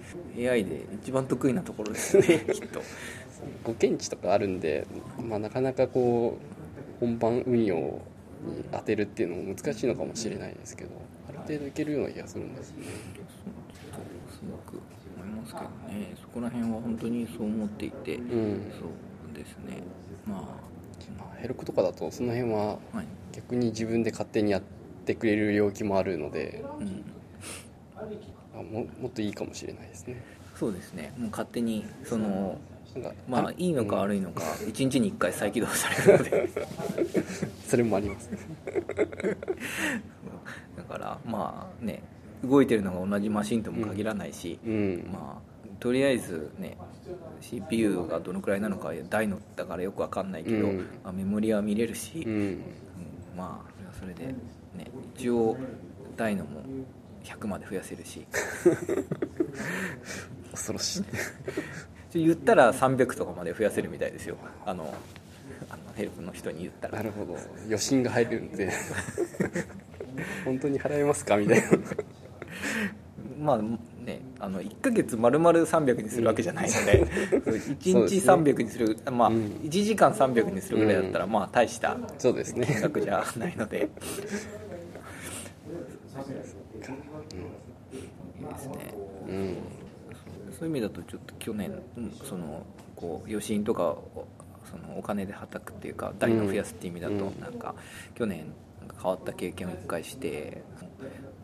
[0.50, 2.82] AI で一番得意なところですよね きっと。
[3.64, 4.88] ご検知とかあるんで、
[5.22, 6.38] まあ、なかなかこ
[7.00, 8.02] う本番運用に
[8.72, 10.90] 当てるっていうのも難しいのかもしれないですけど
[11.30, 12.86] ある程度いけるような気がするんですね。
[14.30, 14.83] すごく
[15.44, 16.14] ますけどね。
[16.22, 18.72] そこら辺は本当にそう思っていて、うん。
[18.80, 19.84] そうですね。
[20.26, 20.36] ま
[21.18, 22.80] まあヘルクとかだとその辺は
[23.34, 24.62] 逆に自分で勝手にやっ
[25.06, 27.04] てくれる領域もあるのでうん、
[28.54, 30.24] あももっといいかもしれないですね。
[30.56, 31.14] そうですね。
[31.18, 32.58] もう勝手にその
[33.28, 36.42] まあいいのか悪い、いのか1日に1回再起動されるので。
[36.42, 36.44] う
[37.20, 38.30] んそれもあります。
[40.78, 42.04] だからまあね
[42.44, 45.10] 動いてるのが同じマシンとも限らないし、うん。
[45.12, 46.78] まあとりあえずね
[47.42, 50.78] CPU がどのくらいなのか大のだからよくわかんないけど、うん。
[51.04, 52.34] まあメモリは見れるし、うん。
[52.34, 52.62] うん。
[53.38, 54.36] まあそれでね
[55.16, 55.58] 一応
[56.16, 56.62] 大のも
[57.24, 58.26] 100まで増やせるし。
[60.52, 61.04] 恐ろしい。
[62.20, 64.38] 言ったら300とかまで増やせるみたいですよ。
[64.66, 64.94] あの
[65.70, 66.98] あのヘルプの人に言ったら。
[66.98, 67.38] なるほど。
[67.66, 68.70] 余震が入るんで。
[70.46, 71.38] 本当に払えますか？
[71.38, 71.68] みたいな
[73.40, 79.36] まあねあの1ヶ月丸々300にするわけじゃないので、1うですね300にする、まあうん。
[79.64, 82.66] 1時間300にするぐらいだったら、まあ大したそうですね。
[82.66, 83.78] 金額じゃないので。
[83.78, 83.82] い
[88.42, 88.94] いですね。
[89.28, 89.58] うん。
[90.52, 94.28] そういう意味だとちょっと去年うんそのこう余震とかを
[94.70, 97.40] そのお金ではたくっていうか代の増やすっていう意味だと、うん。
[97.40, 97.74] なんか
[98.16, 98.54] 去年
[99.02, 100.64] 変わった経験を一回して、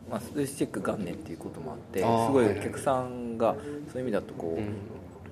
[0.10, 3.56] まあ、スペースチェック元年っていうこともあってすごいお客さんが
[3.92, 4.66] そういう意味だとこう、うん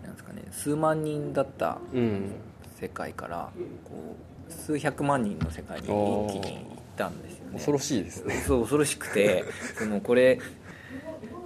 [0.04, 2.32] なんですかね数万人だったうん
[2.80, 3.50] 世界から
[3.84, 4.16] こ
[4.50, 6.64] う数百万人の世界に一気に行っ
[6.96, 7.54] たんですよね。
[7.54, 8.36] 恐ろしいですね。
[8.46, 9.46] そう恐ろしくて
[9.78, 10.40] そのこれ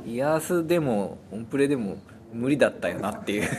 [0.05, 1.97] イヤースでもオンプレでも
[2.33, 3.43] 無理だったよなっていう。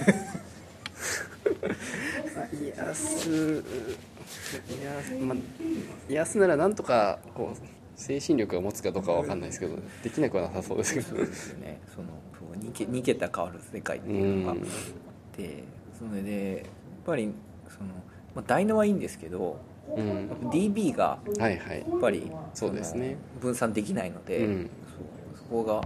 [2.52, 5.38] イヤスイヤスまあ
[6.08, 7.56] イヤスならなんとかこう
[7.94, 11.16] 精神力が持つかどうかは分かんないですけどできなくはなさそうですけど。
[11.16, 11.80] ね。
[11.94, 14.52] そのそう 2, け2桁変わる世界っていうのが。
[14.52, 14.58] あっ
[15.32, 15.64] て
[15.98, 16.66] それでやっ
[17.04, 17.32] ぱり
[17.68, 17.90] その、
[18.34, 19.60] まあ、ダイナはいいんですけど
[19.96, 21.80] うん、DB がはいはい。
[21.80, 23.16] やっぱりそうですね。
[23.40, 24.70] 分散できないので、うん。
[25.36, 25.82] そこが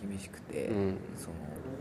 [0.00, 0.96] 厳しくて、うん。
[1.16, 1.28] そ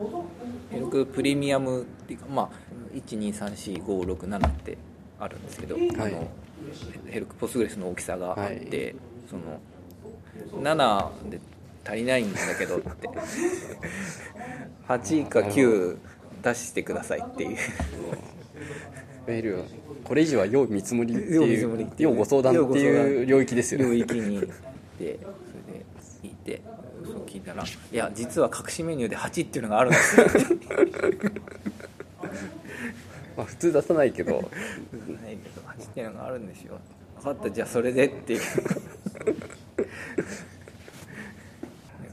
[0.03, 0.25] の
[0.69, 2.49] ヘルクプレミアムっていうかまあ
[2.95, 4.77] 1234567って
[5.19, 5.89] あるんですけど、はい。
[5.95, 6.27] あの
[7.07, 8.95] ヘルクポスグレスの大きさがあって、
[9.29, 9.59] その
[10.61, 11.39] 7で
[11.85, 13.09] 足りないんだけどって。
[14.87, 15.97] 8か9
[16.43, 17.51] 出してくださいっていう。
[17.51, 17.55] い
[19.29, 19.63] わゆる
[20.03, 23.85] これ以上は要見積もりっていう要ご相談っていう領域ですよね。
[23.87, 24.51] 領域に行って
[24.99, 25.07] それ
[25.73, 25.85] で
[26.21, 26.61] 聞いて
[27.05, 30.27] そう聞いたら「いや実は隠しメニューで8っていうのがあるんですよ」
[33.37, 34.31] まあ普通出さないけど。
[34.33, 36.77] ないけど8っていうのがあるんですよ。
[37.19, 38.41] 分かったじゃあそれでっていう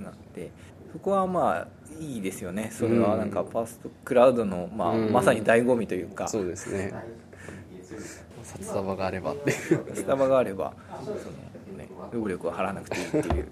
[0.01, 0.51] なって
[0.93, 1.69] そこはまあ
[2.01, 2.71] いいですよね。
[2.73, 5.13] それはなんかファーストクラウドの、まあうん。
[5.13, 6.29] まさに醍醐味というか。
[6.29, 6.95] そうですね。
[8.43, 9.57] 札束があればっていう。
[9.95, 10.73] スタバがあれば
[11.05, 11.17] その、
[11.77, 13.49] ね、労力を払わなくていいっていう。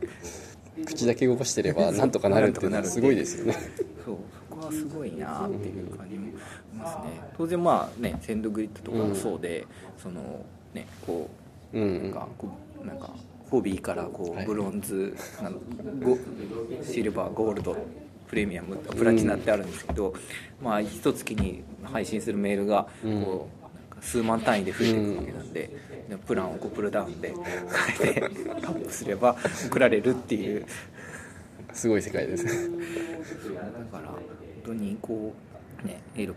[0.86, 3.52] 口だけ動かしてればなんとかなるっていうのはすごいですよね。
[4.04, 4.16] そう
[4.48, 6.34] そこはすごいなっていう感じもし
[6.76, 7.20] ますね。
[7.36, 9.66] 当然まあねセンドグリッドとかもそうで、
[9.98, 11.28] そのねこ
[11.74, 12.02] ううん。
[12.04, 12.48] なんかこ
[12.82, 13.10] うなんか
[13.50, 14.44] ホビーからこはい。
[14.44, 15.60] うブロンズ、なんか
[16.04, 16.18] ゴ
[16.82, 17.76] シルバーゴールド
[18.28, 20.14] プレミアムプラチナってあるんですけど、
[20.62, 22.86] まあ一月に配信するメールが
[23.24, 23.48] こ
[24.00, 25.70] う、数万単位で増えていくわけなんで、
[26.08, 27.34] でプランをこうプルダウンで
[27.98, 30.66] 変えてアップすれば送られるっていう。
[31.72, 32.50] すごい世界ですね。
[33.92, 34.18] だから本
[34.64, 35.47] 当にこう
[35.84, 36.34] ね A6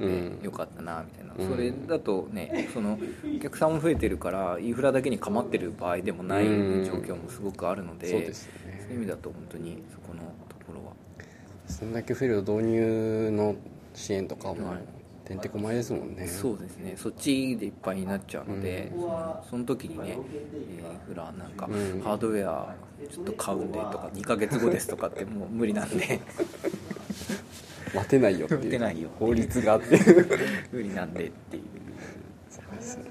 [0.00, 0.38] うん。
[0.40, 1.56] でよかったなみたいな、うん。
[1.56, 2.98] それだとねその
[3.36, 6.84] お客さんも増えてるからインフラだけに構ってる場合でもないうん。
[6.84, 8.80] 状況もすごくあるので、そうですよね。
[8.82, 10.92] そういう意味だと本当にそこのところは。
[11.66, 13.54] そんだけフェルド導入の
[13.94, 14.78] 支援とかもはい。
[15.24, 16.26] てんてこまいですもんね。
[16.26, 16.94] そうですね。
[16.96, 19.00] そっちでいっぱいになっちゃうので、うん。
[19.00, 20.18] そのその時にね
[20.52, 22.00] えーインフラなんか、うん。
[22.02, 22.74] ハードウェア
[23.08, 26.20] ちょっと買うんでとか2ヶ月後ですとかってもう無理なんで
[27.94, 28.60] 待てないよっていう。
[28.60, 29.98] 待てないよ法律があって。
[30.72, 31.62] 無理なんでっていう。
[32.50, 33.10] そうですよね。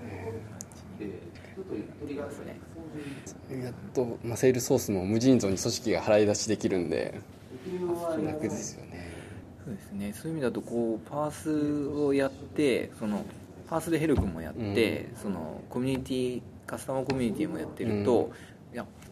[3.63, 7.19] やっと、まあ、セールソースも無尽蔵に組織が払い出しできるんで
[8.23, 9.11] 楽ですよね。
[9.65, 10.13] そうですね。
[10.13, 13.25] そういう意味だとこうパースをやってその
[13.69, 18.31] パースでヘルクもやって、そのコミュニティカスタマーコミュニティもやってると、いや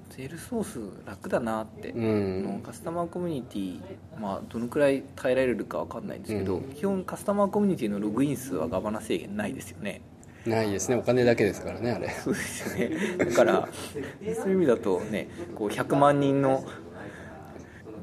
[0.10, 2.62] セールソース楽だなって、うん。
[2.64, 3.82] カスタマーコミュニティ
[4.20, 6.74] まあどのくらい耐えられるかわかんないんですけど、うん。
[6.74, 10.02] 基本カスタマーコミュニティのログイン数はガバナ制限ないですよね。
[10.46, 10.96] ないですね。
[10.96, 12.10] お金だけですからねあれ。
[12.24, 13.18] そうですよね。
[13.18, 13.70] だから
[14.36, 16.64] そういう意味だとねこう100万人の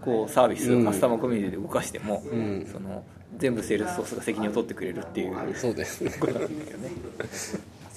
[0.01, 2.69] こうサービスをカスタマーコミュニティで動かしても、うん。
[2.71, 3.05] その
[3.39, 5.35] 全部セールスソースが責任を取ってくれるっていう。
[5.57, 6.11] そうですね。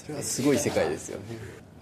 [0.07, 1.37] それはすごい世界ですよね、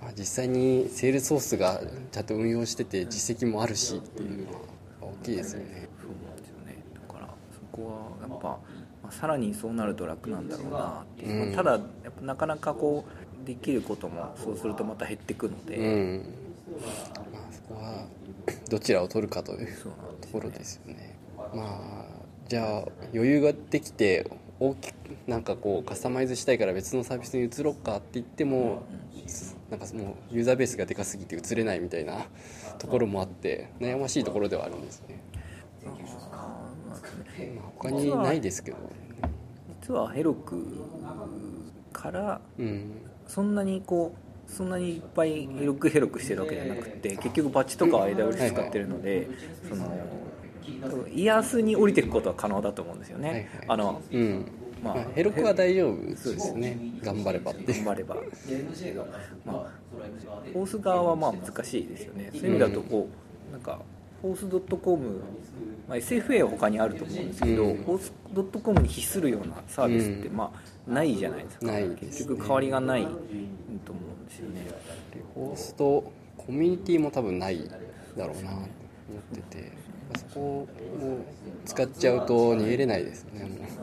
[0.06, 4.60] まあ、実際にセールソースがちゃんと運用してて実績もあるしっていうのは
[5.02, 5.90] 大きいですよね。
[6.00, 6.84] そうなんですよね。
[6.94, 8.60] だからそこはやっぱ、ま
[9.10, 11.26] あ、さらにそうなると楽なんだろうなって。
[11.26, 11.54] いう、うん。
[11.54, 13.04] まあただやっぱなかなかこ
[13.44, 16.24] うできることもそうするとまた減ってくので、うん。
[17.34, 18.06] まあそこは
[18.70, 19.76] どちらを取るかという
[20.22, 21.18] ところですよね。
[21.36, 22.06] まあ
[22.48, 28.84] じゃあ余裕ができて大きくなんかこうカスタマイズしたいから別のサービスに移ろうかって言っても
[29.70, 32.26] なんかもうユーザーベースがでかすぎて移れないみたいな
[32.78, 35.20] ところもあって悩ましいところではあるんですね、
[37.78, 38.78] 他にないですけど。
[39.82, 40.66] 実はヘロク
[41.94, 42.92] からうん。
[43.28, 49.28] そんなにこうそんなにいっぱいヘロクヘロクしてるわけじゃなくて結局バッチとかは AWS 使ってるので、
[49.68, 49.92] その
[51.12, 54.46] イヤースに降りていくことは可能だと思うんですよね、あのうん
[54.86, 56.78] まあまあ、ヘロクは大丈夫ですね。
[57.02, 57.74] 頑張ればって。
[57.74, 58.16] 頑張れば。
[59.44, 59.72] まあ
[60.54, 62.30] フォース側はまあ難しいですよね。
[62.32, 63.10] そういう意味だとこ
[63.50, 63.80] うなんか
[64.22, 65.22] フォース .com、
[65.88, 67.78] まあ、SFA は他にあると思うんですけど、うん。
[67.78, 68.14] フォース
[68.64, 70.38] .com に比するようなサービスってうん。
[70.38, 71.66] まあないじゃないですか。
[71.66, 72.08] ないですね。
[72.08, 74.68] 結局変わりがないと思うんですよね。
[75.34, 77.68] ホーストコミュニティも多分ない
[78.16, 78.68] だろうなと思っ
[79.34, 79.72] てて
[80.20, 80.68] そこを
[81.66, 83.46] 使っちゃうと逃げれないですよね。
[83.46, 83.58] もう。
[83.68, 83.82] サ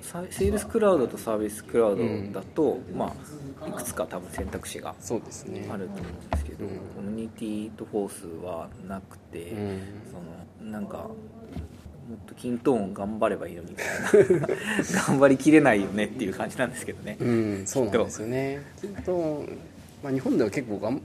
[0.00, 3.14] セールスクラウドとサービスクラウドだと、ま
[3.60, 6.70] あいくつか多分選択肢があると思うんですけど、うん。
[6.96, 9.80] コミュニティとフォースはなくて、うん。
[10.10, 14.48] そのなんかもっと均等音頑張ればいいのにみたいな
[15.06, 18.62] 頑張りきれないよねっていう感じなんですけどね、うんそうなんですよね。
[18.80, 19.44] きっと、
[20.02, 21.00] まあ、日本では結構がん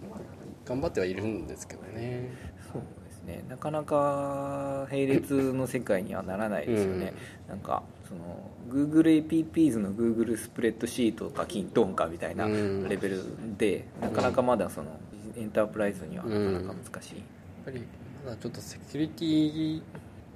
[0.65, 2.29] 頑張ってはいるんですけどね
[3.26, 7.13] ねなかなか並列の世界にはならないですよね、
[7.45, 13.23] うん、なんかその GoogleAPPs の Google スプレッドシートかキントンかみたいなレベル
[13.57, 14.89] で、うん、なかなかまだその
[15.38, 17.26] エンタープライズにはなかなか難しい、うん、やっ
[17.65, 17.84] ぱり
[18.26, 19.82] まだちょっとセキュリティ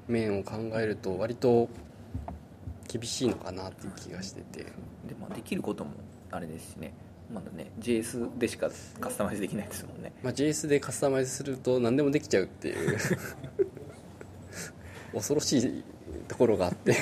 [0.07, 1.69] 面を考えると割と
[2.87, 4.65] 厳しいのかなっていう気がしてて。
[5.09, 5.91] で,、まあ、できることも
[6.31, 6.93] あれですしね
[7.33, 8.69] まだね JS でしか
[8.99, 12.97] カスタマイズできないですもんね、まあ、JS でカスタマイズすると何でもできちゃうっていう。
[15.13, 15.83] 恐ろしい
[16.27, 16.95] ところがあって。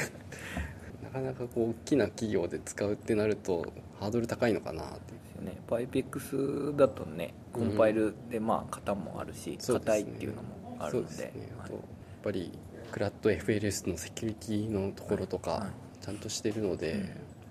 [1.04, 3.66] なかなかこう大きな企業で使うってなると
[4.00, 5.46] ハードル高いのかなっていう。
[5.46, 5.58] ね。
[5.68, 11.82] パイペックスだとねコンパイルでまあ型もあるし硬、うん、いっていうのもあるので、ね、あとやっ
[12.24, 12.52] ぱり
[12.92, 15.70] クラッド FLS のセキュリティのところとか
[16.02, 17.00] ちゃんとしてるので、やっ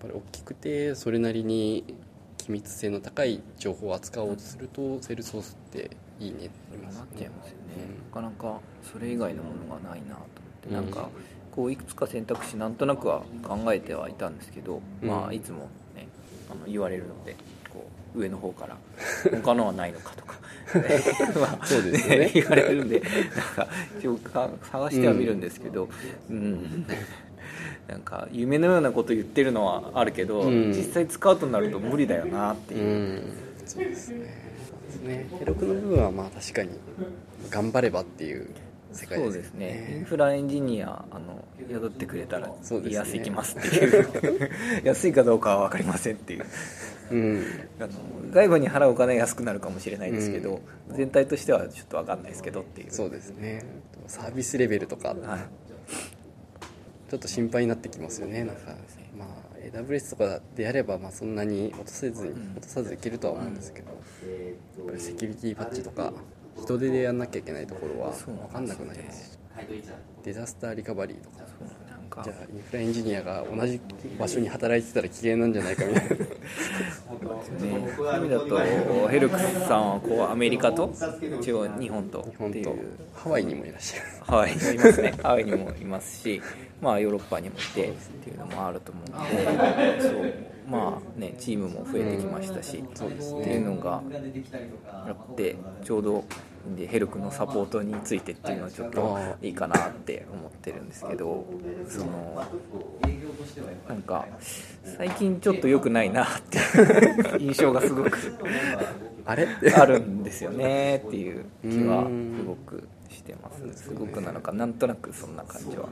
[0.00, 1.84] ぱり大きくてそれなりに
[2.38, 6.46] 機密性の高い情報を扱おうとすると、セールソースっていいねって
[6.82, 8.60] なっちゃいますよね、なかなか
[8.92, 10.22] それ以外のものがないなと思っ
[10.68, 11.08] て、なんか
[11.50, 16.06] こういくつか選択肢なんとなくは考えてはいたんですけど、まあいつもね
[16.50, 17.34] あの言われるので
[17.72, 18.76] こう上の方から
[19.42, 20.36] 他のはないのかとか。
[21.40, 22.30] まあ、そうですね。
[22.34, 23.10] 言われるんでなん
[23.54, 23.68] か
[23.98, 25.88] 一応探してはみるんですけど、
[26.28, 26.86] うん、うん
[27.88, 33.32] なんか夢のようなこと言ってるのはあるけど、うん、実際使うとなると無理だよなっていう、うん、
[33.64, 34.46] そうですね。
[35.06, 35.26] ね。
[35.38, 36.70] ヘロクの部分はまあ確かに
[37.50, 38.48] 頑張ればっていう
[38.92, 39.24] 世界ですね。
[39.24, 39.94] そうですね。
[39.98, 42.50] インフラエンジニアあの宿ってくれたら
[42.90, 44.50] 安いきますっていう、ね、
[44.84, 46.44] 安いかどうかは分かりませんっていう、
[47.10, 47.44] うん、
[47.80, 47.90] あの
[48.32, 50.60] 外部に払うお金は安くなるかもしれないですけど、
[50.90, 52.90] うん、全体としてはちょっと分かんないですけどっていう。
[52.90, 53.64] そうですね。
[54.06, 55.65] サービスレベルとか、はい
[57.08, 58.44] ちょっと心配になってきますよね。
[58.44, 58.74] なんか、
[59.16, 66.12] まあ、AWS とかであればまあそんなに落とせずに落とさずいけるとは思うんですけどやっぱりセキュリティパッチとか
[66.56, 69.32] 人手でやんなきゃいけないところは分かんなくなります。
[69.32, 69.38] し
[70.24, 71.36] デザスターリカバリーとか
[72.24, 73.80] じゃあインフラエンジニアが同じ
[74.18, 76.16] 場所に働いてたら危険なんじゃないかみたいな。
[76.16, 76.26] ね、
[77.96, 80.92] そういう意味だとヘルクスさんはこうアメリカと
[81.40, 82.76] 一応日本と日本と
[83.14, 84.06] ハワイにもいらっしゃる。
[84.20, 85.14] ハワイにもいますね。
[85.22, 86.42] ハワイにもいますし
[86.80, 90.34] まあヨーロッパにもいてっていうのもあると思うのでそう
[90.68, 94.02] まあねチームも増えてきましたし、うんね、っていうのが
[94.92, 96.24] あってちょうど
[96.74, 101.44] でヘルクのサポートについてっていうのはちょっといいかなって思ってるんですけど
[101.88, 102.44] その
[103.88, 104.26] なんか
[104.96, 106.58] 最近ちょっと良くないなって。
[107.38, 108.18] 印象がすごく
[109.24, 109.48] あれ？
[109.74, 113.84] あるんですよねっていう気はすごくしてます。
[113.84, 115.88] すごくなのかなんとなくそんな感じは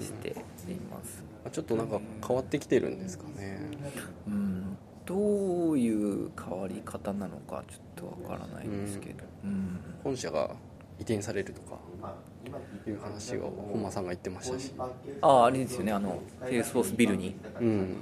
[0.00, 0.30] して
[0.68, 1.22] います。
[1.50, 3.60] ちょっとなんか変わってきてるんですかね。
[4.28, 4.61] うん
[5.04, 10.50] どういう変わり方なのかちょっとわからないんですけど、うん、本社が
[10.98, 11.76] 移転されるとか
[12.86, 14.72] いう話を本間さんが言ってましたし。
[14.78, 15.92] あああれですよね。
[15.92, 17.34] あのヘルスフォースビルに。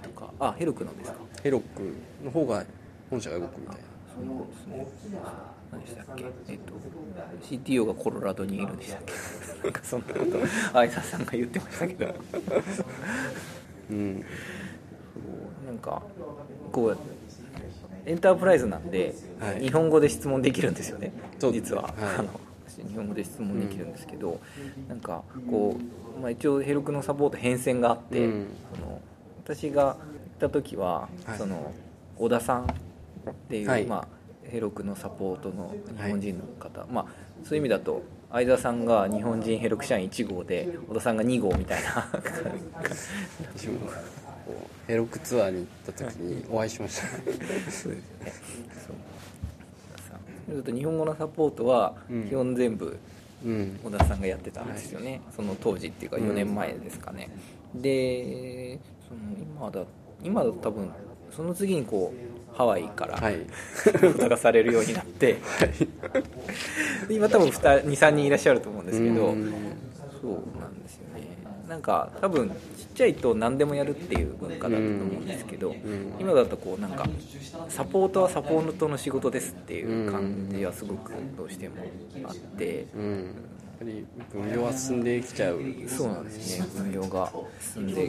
[0.03, 1.19] とか、うん、あヘロクのですか？
[1.43, 2.65] ヘロクの方が
[3.09, 3.83] 本社が動くみたいな。
[4.15, 5.19] そうですね。
[5.73, 6.25] 何でしたっけ？
[6.49, 6.75] えっと
[7.43, 9.13] CTO がコロラドにいるんでしたっけ？
[9.65, 12.15] なんかそんなこと相沢さんが言ってましたけど。
[13.91, 14.25] うん
[15.71, 16.03] なんか
[16.73, 16.99] こう
[18.05, 21.13] エンタープライズなんで、はい、日本語で質問できるんですよね。
[21.53, 22.41] 実は、はい、あの
[22.89, 24.41] 日本語で質問できるんですけど、
[24.81, 25.77] うん、なんかこ
[26.17, 29.01] う、まあ、一応ヘルクのサポート変遷があって、うん、その
[29.45, 29.97] 私が行っ
[30.41, 31.73] た時は、はい、その
[32.17, 32.67] 小田さんっ
[33.49, 34.07] ていう、はい、まあ、
[34.49, 37.07] ヘロクのサポートの日本人の方、まあ、
[37.45, 38.03] そういう意味だと
[38.33, 42.09] 相田さんが日本人ヘロク社員1号で小田さんが2号みたいな
[44.87, 47.07] ヘロクツアーに行った時にお会いしました。
[47.09, 48.03] そうですね。
[48.87, 51.95] そうと日本語のサポートは
[52.29, 52.99] 基本全部
[53.43, 57.31] 小田さんがやってたんですよね、うん、その当時っていうか4年前ですかね、
[57.75, 58.79] うん、で
[59.09, 59.87] その今だ
[60.23, 60.91] 今だと多分
[61.35, 62.13] その次にこ
[62.53, 63.19] うハワイから
[64.19, 65.67] 探されるようになって、は
[67.09, 69.29] い、今多分23人いらっしゃると思うんですけど
[70.21, 71.29] そうなんですよね。
[71.69, 72.51] なんか多分
[72.91, 74.87] ちっちゃいと何でもやるっていう文化だと思う
[75.23, 75.75] んですけど
[76.19, 77.07] 今だとこうなんか
[77.69, 81.77] サポートはサポートの仕事ですっていう感じはすごくどうしても
[82.27, 82.87] あって。
[83.81, 86.67] ぱり分業は進んできちゃう、そうなんですね。
[86.83, 88.09] 分業が進んで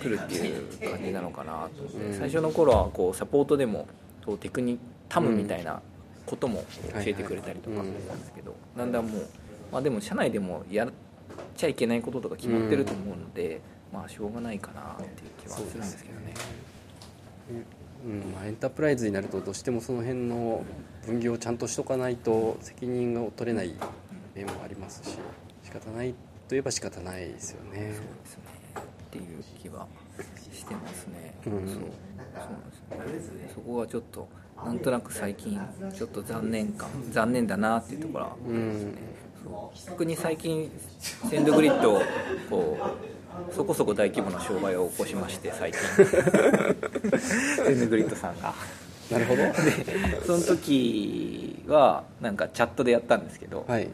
[0.00, 3.86] くるっていう感じなのかなと思って、うん、最初の頃はこうサポートでも
[4.24, 4.78] そうテクニ
[5.08, 5.82] タムみたいな
[6.24, 6.64] ことも
[6.94, 9.28] 教えてくれたりとかしたんですけど、だんだんもう、
[9.70, 10.88] まあ、でも社内でもやっ
[11.56, 13.60] ちゃいけないこととか決まってると思うので、
[13.92, 16.34] まあしょうがないかなっていう気はするんですけどね。
[18.04, 18.32] うん。
[18.32, 20.64] まあ、エンタープライズになるとどうしてもその辺の
[21.06, 23.74] 分業をちゃんとしとかないと責任が取れない
[24.34, 25.18] 面もありますし
[25.64, 26.14] 仕方ない
[26.48, 27.70] といえば仕方ないですよね。
[27.72, 28.42] そうですね。
[28.74, 29.86] っていう気は
[30.52, 31.52] してますね、うん。
[31.52, 31.76] そうそ
[32.96, 34.28] うなんですねそこがちょっと
[34.64, 35.60] なんとなく最近
[35.96, 38.94] ちょっと残念感残念だなっていうところはうん。
[39.42, 39.88] そう。
[39.90, 40.70] 特に最近
[41.28, 42.00] センドグリッドを
[42.48, 43.19] こう
[43.50, 45.80] そこそこ大規模な障害を起こしまして最近。
[47.64, 48.54] センドグリッドさんが。
[49.10, 49.42] なるほど。
[50.24, 53.88] その時はなんかチャットでやったんですけど、はい。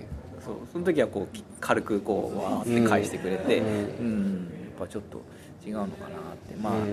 [0.45, 5.21] そうその時はこうき軽くこうわーって返してくれてううんん、やっぱちょっと
[5.67, 6.55] 違うのかなって。
[6.57, 6.85] まあ、うん。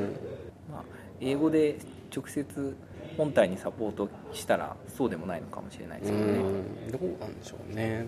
[0.72, 0.84] まあ
[1.22, 1.78] 英語で
[2.16, 2.76] 直接
[3.18, 6.92] 本体にサポートしたらそうでもないのかもしれないですけどね、うん。
[6.92, 7.98] どうなんでしょうね。
[7.98, 8.06] やっ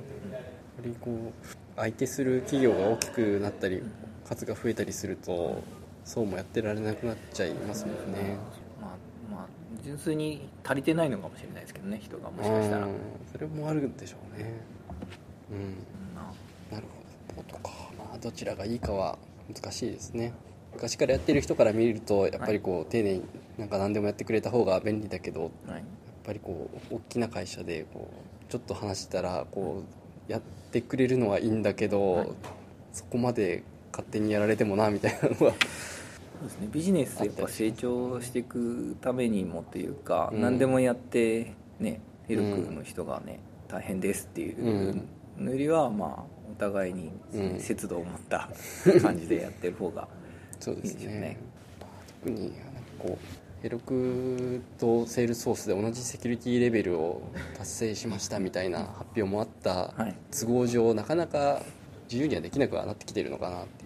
[0.78, 3.84] ぱりこう相手する企業が大きくなったり
[4.28, 5.61] 数が増えたりすると
[6.03, 8.38] そうもやってられなくなっちゃいますもんね。
[8.82, 8.91] まあ
[9.32, 9.47] まあ
[9.84, 12.93] 純粋に足りてないのかもしれないですけどね人がもしかしたら、うん
[13.32, 14.53] それもあるんでしょうね。
[15.51, 15.76] うん。
[16.15, 16.32] ま
[16.71, 16.88] なる
[17.36, 17.53] ほど。
[17.53, 19.17] とか、まあ、どちらがいいかは
[19.53, 20.34] 難しいですね。
[20.73, 23.23] 昔からやってる人から見るとやっぱりこう、丁寧に
[23.57, 25.84] なんか何でもやってくれた方が便利だけどやっあはい
[26.26, 29.84] ぱりこう大きな会社でこうちょっと話したらこ
[30.28, 32.30] うやってくれるのはいいんだけど、はい。
[32.93, 33.63] そこまで
[33.96, 35.38] 勝手にやられてもなみたいなのは。
[35.38, 35.52] そう
[36.43, 36.68] ですね。
[36.70, 40.41] ビジネスやっぱ成長していくためにもというか、うん。
[40.41, 43.39] 何でもやってねヘルクの人がね、
[43.70, 45.02] 大変ですっていう
[45.38, 47.60] のよりはまあお互いにうん。
[47.60, 48.50] 節度を持った
[49.02, 50.10] 感じでやってる方が
[50.60, 51.00] そうですね。
[51.00, 51.38] いいですよね。
[52.24, 52.54] 特に
[53.00, 57.22] こう Heroku とセールスフォースで同じセキュリティレベルを
[57.58, 60.16] 達成しましたみたいな発表もあったはい。
[60.38, 61.64] 都合上なかなか
[62.12, 63.84] 自由にはできなくはなってきてるのかなって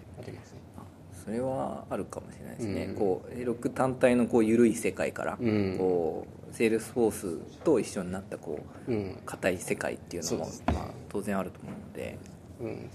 [1.24, 2.94] それはあるかもしれないですね、うん。
[2.94, 5.76] こう Heroku 単体のこう緩い世界から、うん。
[5.78, 9.18] こうセールスフォースと一緒になったこううん。
[9.24, 10.52] 硬い世界っていうのもね。
[10.66, 12.18] まあ、当然あると思うので。
[12.60, 12.90] うん、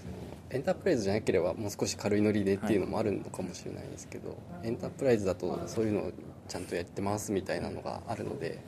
[0.51, 6.11] エンタープライズじゃなければもう少し軽いノリでっていうのもあるのかもしれないですけど、エンタープライズだとそういうのを
[6.47, 8.59] ちゃんとやってますみたいなのがあるので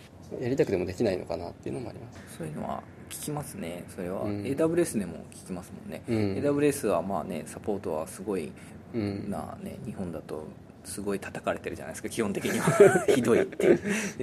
[0.41, 2.38] やりたくてもできないのかなっていうのもあります。
[2.39, 4.43] そういうのは聞きますねそれは、うん。
[4.43, 6.16] AWS でも聞きますもんね、うん。
[6.36, 8.51] AWS はまあねサポートはすごい
[8.93, 9.30] うん。
[9.30, 10.45] な、ね、日本だと
[10.84, 13.05] すごい叩かれてるじゃないですか基本的には。
[13.14, 13.78] ひどいって言うん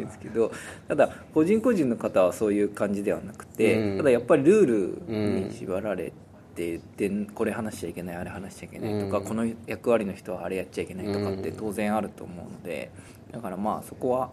[0.06, 0.50] ですけど。
[0.88, 3.96] ただ個人個人の方はそういう感じではなくて、うん。
[3.98, 6.12] ただやっぱりルールに縛られ
[6.54, 9.24] て、でこれ話しちゃいけないあれ話しちゃいけないとか、うん。
[9.24, 11.56] この役割の人はあれやっちゃいけないとかってうん。
[11.56, 12.90] 当然あると思うので
[13.30, 14.30] だからまあそこは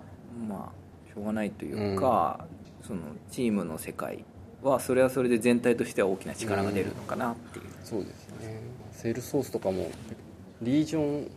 [0.48, 2.46] まあしょうがないというか、
[2.82, 4.24] そのチームの世界
[4.62, 8.62] はそれはそれで全体としては大きな力が出るのかなっていう、そうですね。
[8.92, 9.90] セールスソースとかも
[10.62, 11.32] リージョン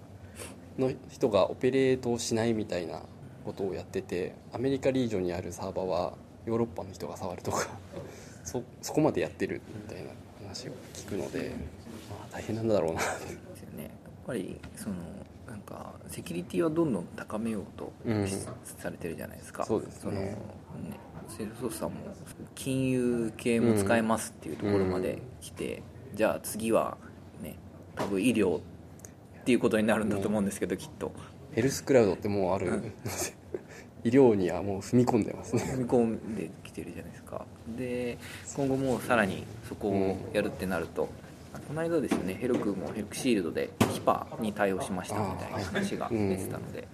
[0.79, 3.01] の人がオペレートをしないみたいな
[3.45, 6.15] ことをやっててアメリカリージョンにあるサーバーは
[6.47, 7.69] ヨーロッパの人が触るとか
[8.45, 10.11] そそこまでやってるみたいな
[10.43, 11.53] 話を聞くので、
[12.11, 13.11] まあ、大変なんだろうなって。
[13.11, 13.85] ですよね。
[13.85, 13.91] やっ
[14.27, 14.97] ぱりその
[15.49, 18.27] なんかセキュリティはどんどん高めようとうん。
[18.27, 18.37] し
[18.79, 20.11] されてるじゃないですか、そうですね。
[20.13, 20.37] のね
[21.29, 21.97] セールスフォースさんも
[22.55, 25.83] 金融系も使えますっていうところまで来て、
[26.15, 26.97] じゃあ次は
[27.43, 27.57] ね
[27.97, 28.61] 多分医療っ
[29.45, 31.13] ていうことになるんだと思うんですけどきっと。
[31.53, 32.71] ヘルスクラウドってもうある。
[32.71, 32.93] ので
[34.05, 35.63] 医療にはもう踏み込んでますね。
[35.63, 37.47] 踏み込んできてるじゃないですか。
[37.77, 38.19] で
[38.55, 41.09] 今後もうさらにそこをやるってなると、
[41.69, 46.87] この間ですよねヘルクもヘルクシールドでヒパに対応しましたみたいな話が出てたので、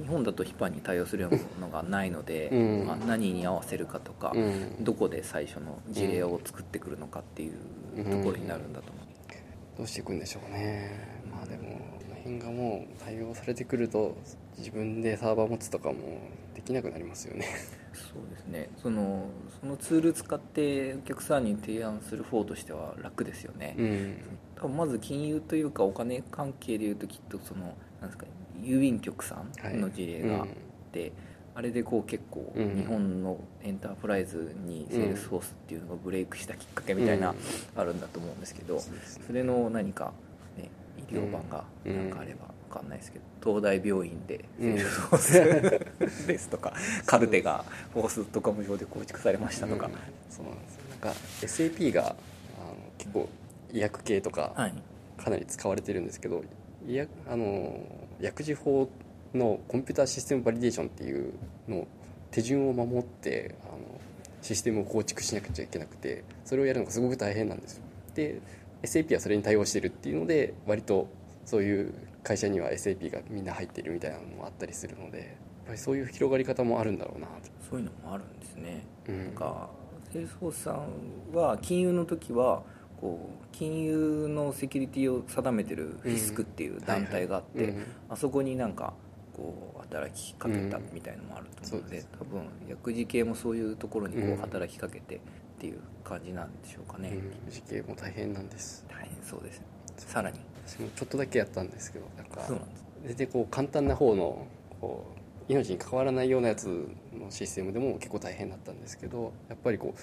[0.00, 2.86] 日本だとヒパに対応するようなのがないので、うん。
[2.86, 4.76] まあ、何に合わせるかとか、うん。
[4.84, 9.04] どこで最初の事例を作ってくるのかっていうところになるんだと思う、
[9.78, 11.22] どうしていくんでしょうね。
[11.30, 14.16] まあでもこの辺がもう対応されてくると
[14.58, 15.96] 自分でサーバー持つとかも
[16.54, 17.46] できなくなりますよね。
[17.92, 18.68] そうですね。
[18.76, 19.26] その
[19.60, 24.16] そのツール使ってお客さんに提案する方としては楽ですよね、うん。
[24.56, 28.26] 多分まず金融というかお金関係でいうときっとそのなんですか
[28.62, 30.46] 郵便局さんの事例があっ
[30.92, 31.12] て、
[31.54, 32.76] あれでこう結構うん。
[32.76, 37.36] 日本のエンタープライズにセールスフォースっていうのがブレイクしたきっかけみたいなうん。
[37.76, 38.80] あるんだと思うんですけど、
[39.26, 40.12] それの何か、
[40.56, 43.24] ね、医療版がかあれば分かんないですけど
[43.60, 44.74] 東大病院でセうん。
[44.74, 46.72] ールスフォースですとか
[47.06, 49.92] カルテがフォースとか無料で構築されましたとか、うん。
[50.30, 50.80] そうなんですよ。
[50.90, 51.10] なんか
[51.42, 52.16] SAP があの
[52.98, 53.28] 結構
[53.72, 54.74] 医薬系とかはい。
[55.16, 56.42] かなり使われてるんですけど
[56.86, 57.78] 医薬あの
[58.20, 58.88] 薬事法
[59.34, 61.32] のコンピューターシステムバリデーションっていう
[61.68, 61.86] の
[62.30, 63.78] 手順を守ってあの
[64.42, 67.82] システムを構築しなくちゃいけなくてそれをやるのがすごく大変なんですよ。
[68.14, 68.40] で
[68.82, 71.08] SAP はそれに対応してるっていうので割と
[71.44, 71.92] そういう
[72.22, 75.36] 会社には SAP がみんな入ってるみたいなのもあったりするので
[75.70, 77.32] ぱりそういう広がり方もあるんだろうなと。
[77.70, 79.24] そういうのもあるんですね、うん。
[79.26, 79.70] なんか
[80.52, 82.64] さんは金融の時は
[83.00, 87.74] こう金融のセキュリティを定めてるフィスクっていう団体があって、
[88.08, 88.92] あそこになんか
[89.34, 95.18] こう働きかけたみたいのもあると思うので,、うん多分薬事系もそういうところにこう働きかけてっ
[95.58, 98.84] ていう感じなんでしょうかね、うん時系も大変なんです。
[98.88, 99.60] 大変そうです。
[99.60, 99.64] ね
[99.96, 100.40] さらに。
[100.66, 102.84] 私もちょっとだけやったんですけどなんかそうなんです。
[103.06, 104.46] 全然こう簡単な方の
[104.80, 105.06] こ
[105.48, 106.66] う命に関わらないようなやつ
[107.12, 110.00] のシステムでも結構大変だったんですけどやっぱりこう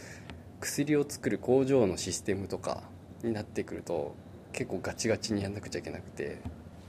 [0.60, 2.84] 薬を作る工場のシステムとか
[3.24, 4.16] になってくると
[4.54, 6.40] 結構ガチガチにやんなくちゃいけなくて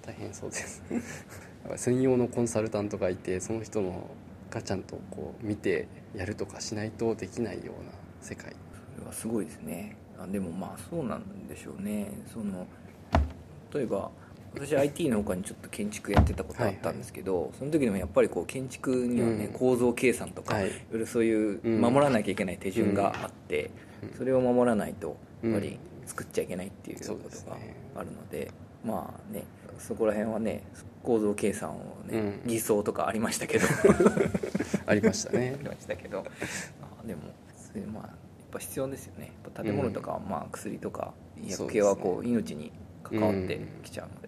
[0.03, 0.83] 大変そうです。
[1.77, 4.09] 専用のコンサルタントがいてその人の
[4.51, 7.93] がちゃんとこう見てやるとかしないとできないような
[8.23, 8.57] 世界。
[8.95, 9.97] それはすごいですね。
[10.19, 12.11] あでもまあそうなんでしょうね。
[12.33, 12.67] その
[13.75, 14.11] 例えば
[14.55, 19.53] 私 IT の他にちょっと建築やってたことあったんですけど、その時でもやっぱりこう建築にはね、うん。
[19.53, 20.69] 構造計算とか、はい。
[20.69, 21.81] い、ろいろそういううん。
[21.81, 23.71] 守らなきゃいけない手順があって、
[24.03, 24.17] うん。
[24.17, 27.15] それを守らないとうんやっぱり作っちゃいけないっていうこと
[27.51, 27.57] が
[27.97, 28.51] あるので
[28.85, 29.45] まあね
[29.79, 30.63] そこら辺はね
[31.03, 31.75] 構造計算を
[32.07, 32.49] ね、うん。
[32.49, 33.67] 偽装とかありましたけど。
[34.87, 35.55] ありましたね。
[35.61, 36.25] ありましたけど。
[36.83, 37.23] あでも
[37.57, 38.15] それまあやっ
[38.51, 39.33] ぱ必要ですよね。
[39.55, 42.73] 建物とかはまあ薬とか医薬系はこう命に
[43.03, 44.28] 関わってきちゃうので、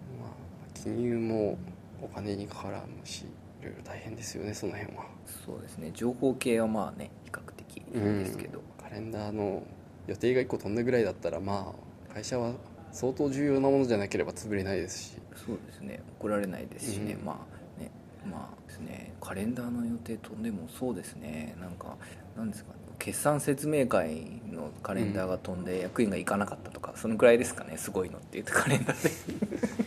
[0.83, 1.57] 金融も
[2.01, 3.25] お金に絡むしい
[3.63, 5.05] ろいろ大変ですよねその辺は。
[5.45, 5.91] そうですね。
[5.93, 8.83] 情報系はまあね比較的いいんですけど、うん。
[8.83, 9.63] カレンダーの
[10.07, 11.73] 予定が1個飛んだぐらいだったらま
[12.09, 12.53] あ会社は
[12.91, 15.17] 相当重要なものじゃなければ潰れないですし。
[15.35, 16.01] そうですね。
[16.19, 17.25] 怒られないですしね、うん。
[17.25, 17.45] ま
[17.79, 17.91] あね
[18.29, 19.13] まあですね。
[19.21, 21.55] カレンダーの予定飛んでもそうですね。
[21.61, 21.95] なんか
[22.35, 22.79] なんですかね。
[22.97, 27.77] 決算説明会のカレンダーが飛んで役員が行かなかったとかそのくらいですかね。
[27.77, 29.09] すごいのって言うとカレンダーで。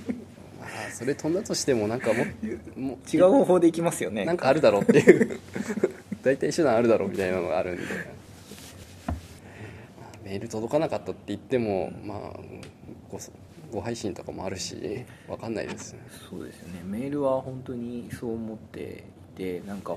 [0.09, 0.24] ま
[0.65, 2.25] あそれ飛んだとしてもなんかも
[2.77, 4.25] も違う方法で行きますよね。
[4.25, 5.41] なんかあるだろうっていう。
[6.23, 7.83] 大体手段あるだろうみたいなのがあるんで、
[9.07, 9.15] まあ
[10.25, 12.41] メール届かなかったって言ってもまあ
[13.11, 13.19] ご
[13.71, 16.01] ご配信とかもあるし分かんないですね。
[16.31, 16.81] そうですよね。
[16.85, 19.05] メールは本当にそう思って
[19.35, 19.97] いてなんか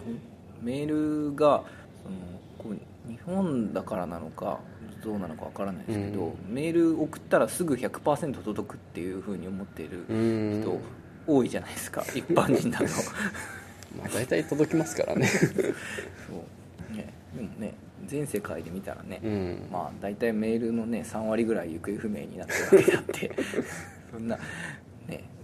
[0.62, 1.64] メールが
[2.04, 2.16] その
[2.58, 4.60] こう日本だからなのか
[5.08, 6.54] どうなのかわからないですけど、うん。
[6.54, 10.62] メール送ったらすぐ100%届くっていうふうに思っているうん。
[10.62, 10.82] 人
[11.26, 12.88] 多いじゃないですか 一般人だと。
[12.88, 13.12] そ
[13.98, 15.30] まあ、大体届きますからね。
[16.92, 17.74] う、ね、でもね
[18.06, 19.68] 全世界で見たらね、うん。
[19.72, 23.32] まあ大体メールのね3割ぐらい行方不明になってるわけであって。
[24.12, 24.42] そんなね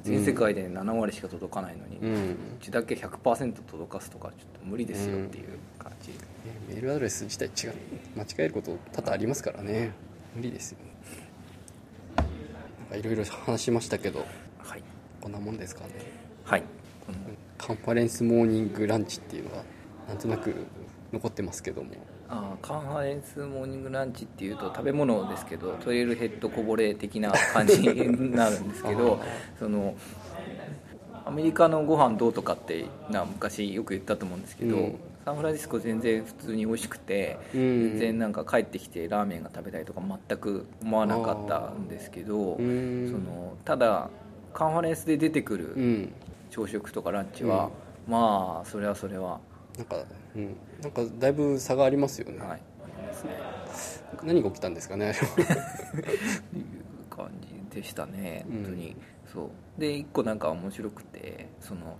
[0.03, 5.47] 全世界で7割しか届かないのに、ううんちだけ100%届かすとかちょっと無理ですよっていう
[5.79, 6.17] 感じ、ね
[6.67, 7.73] メールアドレス自体違う。
[8.17, 9.91] 間違えること多々ありますからね。
[10.35, 10.77] 無理ですよ。
[12.17, 12.25] なん
[12.89, 14.25] かいろいろ話しましたけど
[14.59, 14.83] はい。
[15.21, 15.91] こんなもんですかね。
[16.43, 16.63] はい。
[17.57, 19.63] カンファレンスモーニングランチっていうのが
[20.09, 20.53] なんとなく
[21.13, 21.91] 残ってますけども
[22.29, 29.19] あーカンファレンスモーニングランチっていうと食べ物ですけどトイレヘッドこぼれ的な感じになるんですけど
[29.59, 29.95] その
[31.25, 34.99] アメリカのご飯どうとかってな昔よく言ったと思うんですけど、うん。
[35.23, 37.89] サンフランシスコ全然普通に美味しくて、うん。
[37.91, 43.09] 全然なんか帰ってきてラーメンが食べたいとか全く思わなかったんですけど、うん。
[43.09, 44.09] そのただ
[44.53, 46.13] カンファレンスで出てくる、うん。
[46.49, 47.71] 朝食とかランチは、
[48.07, 49.39] まあそれはそれは、
[49.77, 49.95] なんか、
[50.35, 52.61] うん、なんかだいぶ差がありますよね、はい、
[54.23, 55.13] 何が起きたんですかねいう
[57.09, 58.55] 感じでしたねうん。
[58.63, 58.95] 本当に、
[59.31, 59.43] そ
[59.77, 59.81] う。
[59.81, 61.97] で一個なんか面白くてその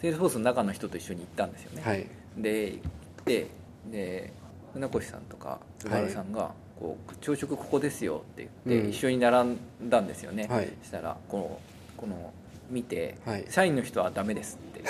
[0.00, 2.06] セールスフォースの中の人と一緒に行ったんですよね、はい。
[2.36, 2.82] で行っ
[3.24, 3.46] て
[3.90, 4.32] で
[4.74, 8.90] 船越さんとか菅原さんがこう「朝食ここですよ」って言って、うん。
[8.90, 10.68] 一緒に並んだんですよね、はい。
[10.82, 11.60] したらこの
[11.96, 12.32] この
[12.70, 13.46] 見て、はい。
[13.48, 14.84] 社員の人はダメです」って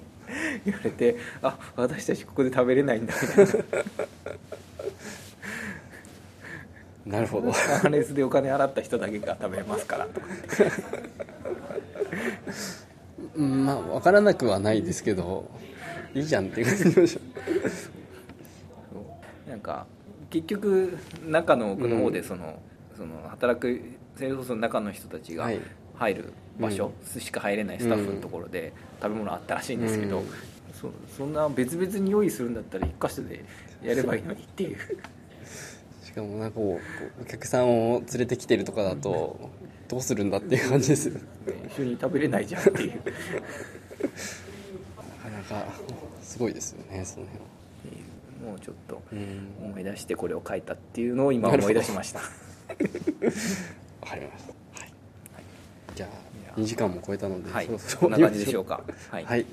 [0.64, 3.52] 言われて「あ私たちここで食べれないんだ」みたいな
[7.06, 7.52] なるほど。
[7.52, 10.06] カンファレンスでお金払った人だけが食べれますから。
[10.06, 10.26] とか
[13.36, 15.48] うんまあ分からなくはないですけど
[16.14, 17.20] いいじゃんっていう感じでしょ
[18.92, 19.00] そ
[19.46, 19.50] う。
[19.50, 19.86] なんか
[20.30, 22.60] 結局中の奥の方でその,、
[22.96, 23.80] その働く
[24.16, 25.60] セールの中の人たちがはい。
[25.94, 30.26] 入る場所うしか入れないスタッフのところで食べ物あったらしいんですけど、うん。
[30.72, 33.44] そそんな別々に用意するんだったら一箇所で
[33.82, 34.78] やればいいのにっていう。
[36.04, 36.78] しかもなんかお
[37.26, 39.50] 客さんを連れてきてるとかだと
[39.88, 41.20] どうするんだっていう感じですよな
[41.68, 42.92] 一緒に食べれないじゃんっていう。
[42.92, 42.98] か
[45.30, 45.66] なか
[46.22, 47.56] すごいですよねその辺は。
[48.50, 49.48] もうちょっとうん。
[49.62, 52.20] 思い出してこれを書いたっていうのを今思い出しました。
[54.00, 54.55] わかりました
[56.56, 57.68] 2時間も超えたので、はい。
[57.68, 57.70] ん
[58.10, 58.82] な感じでしょうか。
[59.10, 59.46] はい、はい。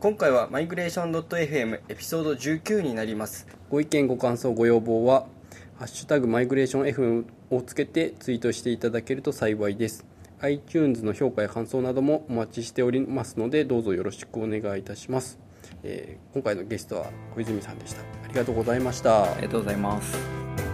[0.00, 3.46] 今回はマイグレーション .fm エピソード19になります。
[3.70, 5.26] ご意見ご感想ご要望は
[5.78, 7.24] 「ハッシュタグマイグレーション FM」
[7.54, 10.04] をつけてツイートしていただけると幸いです。
[10.40, 15.38] iTunes の評価や感想などもお待ちしておりますのでどうぞよろしくお願いいたします、
[15.84, 18.00] えー今回のゲストは小泉さんでした。
[18.00, 19.22] ありがとうございました。
[19.22, 20.71] ありがとうございます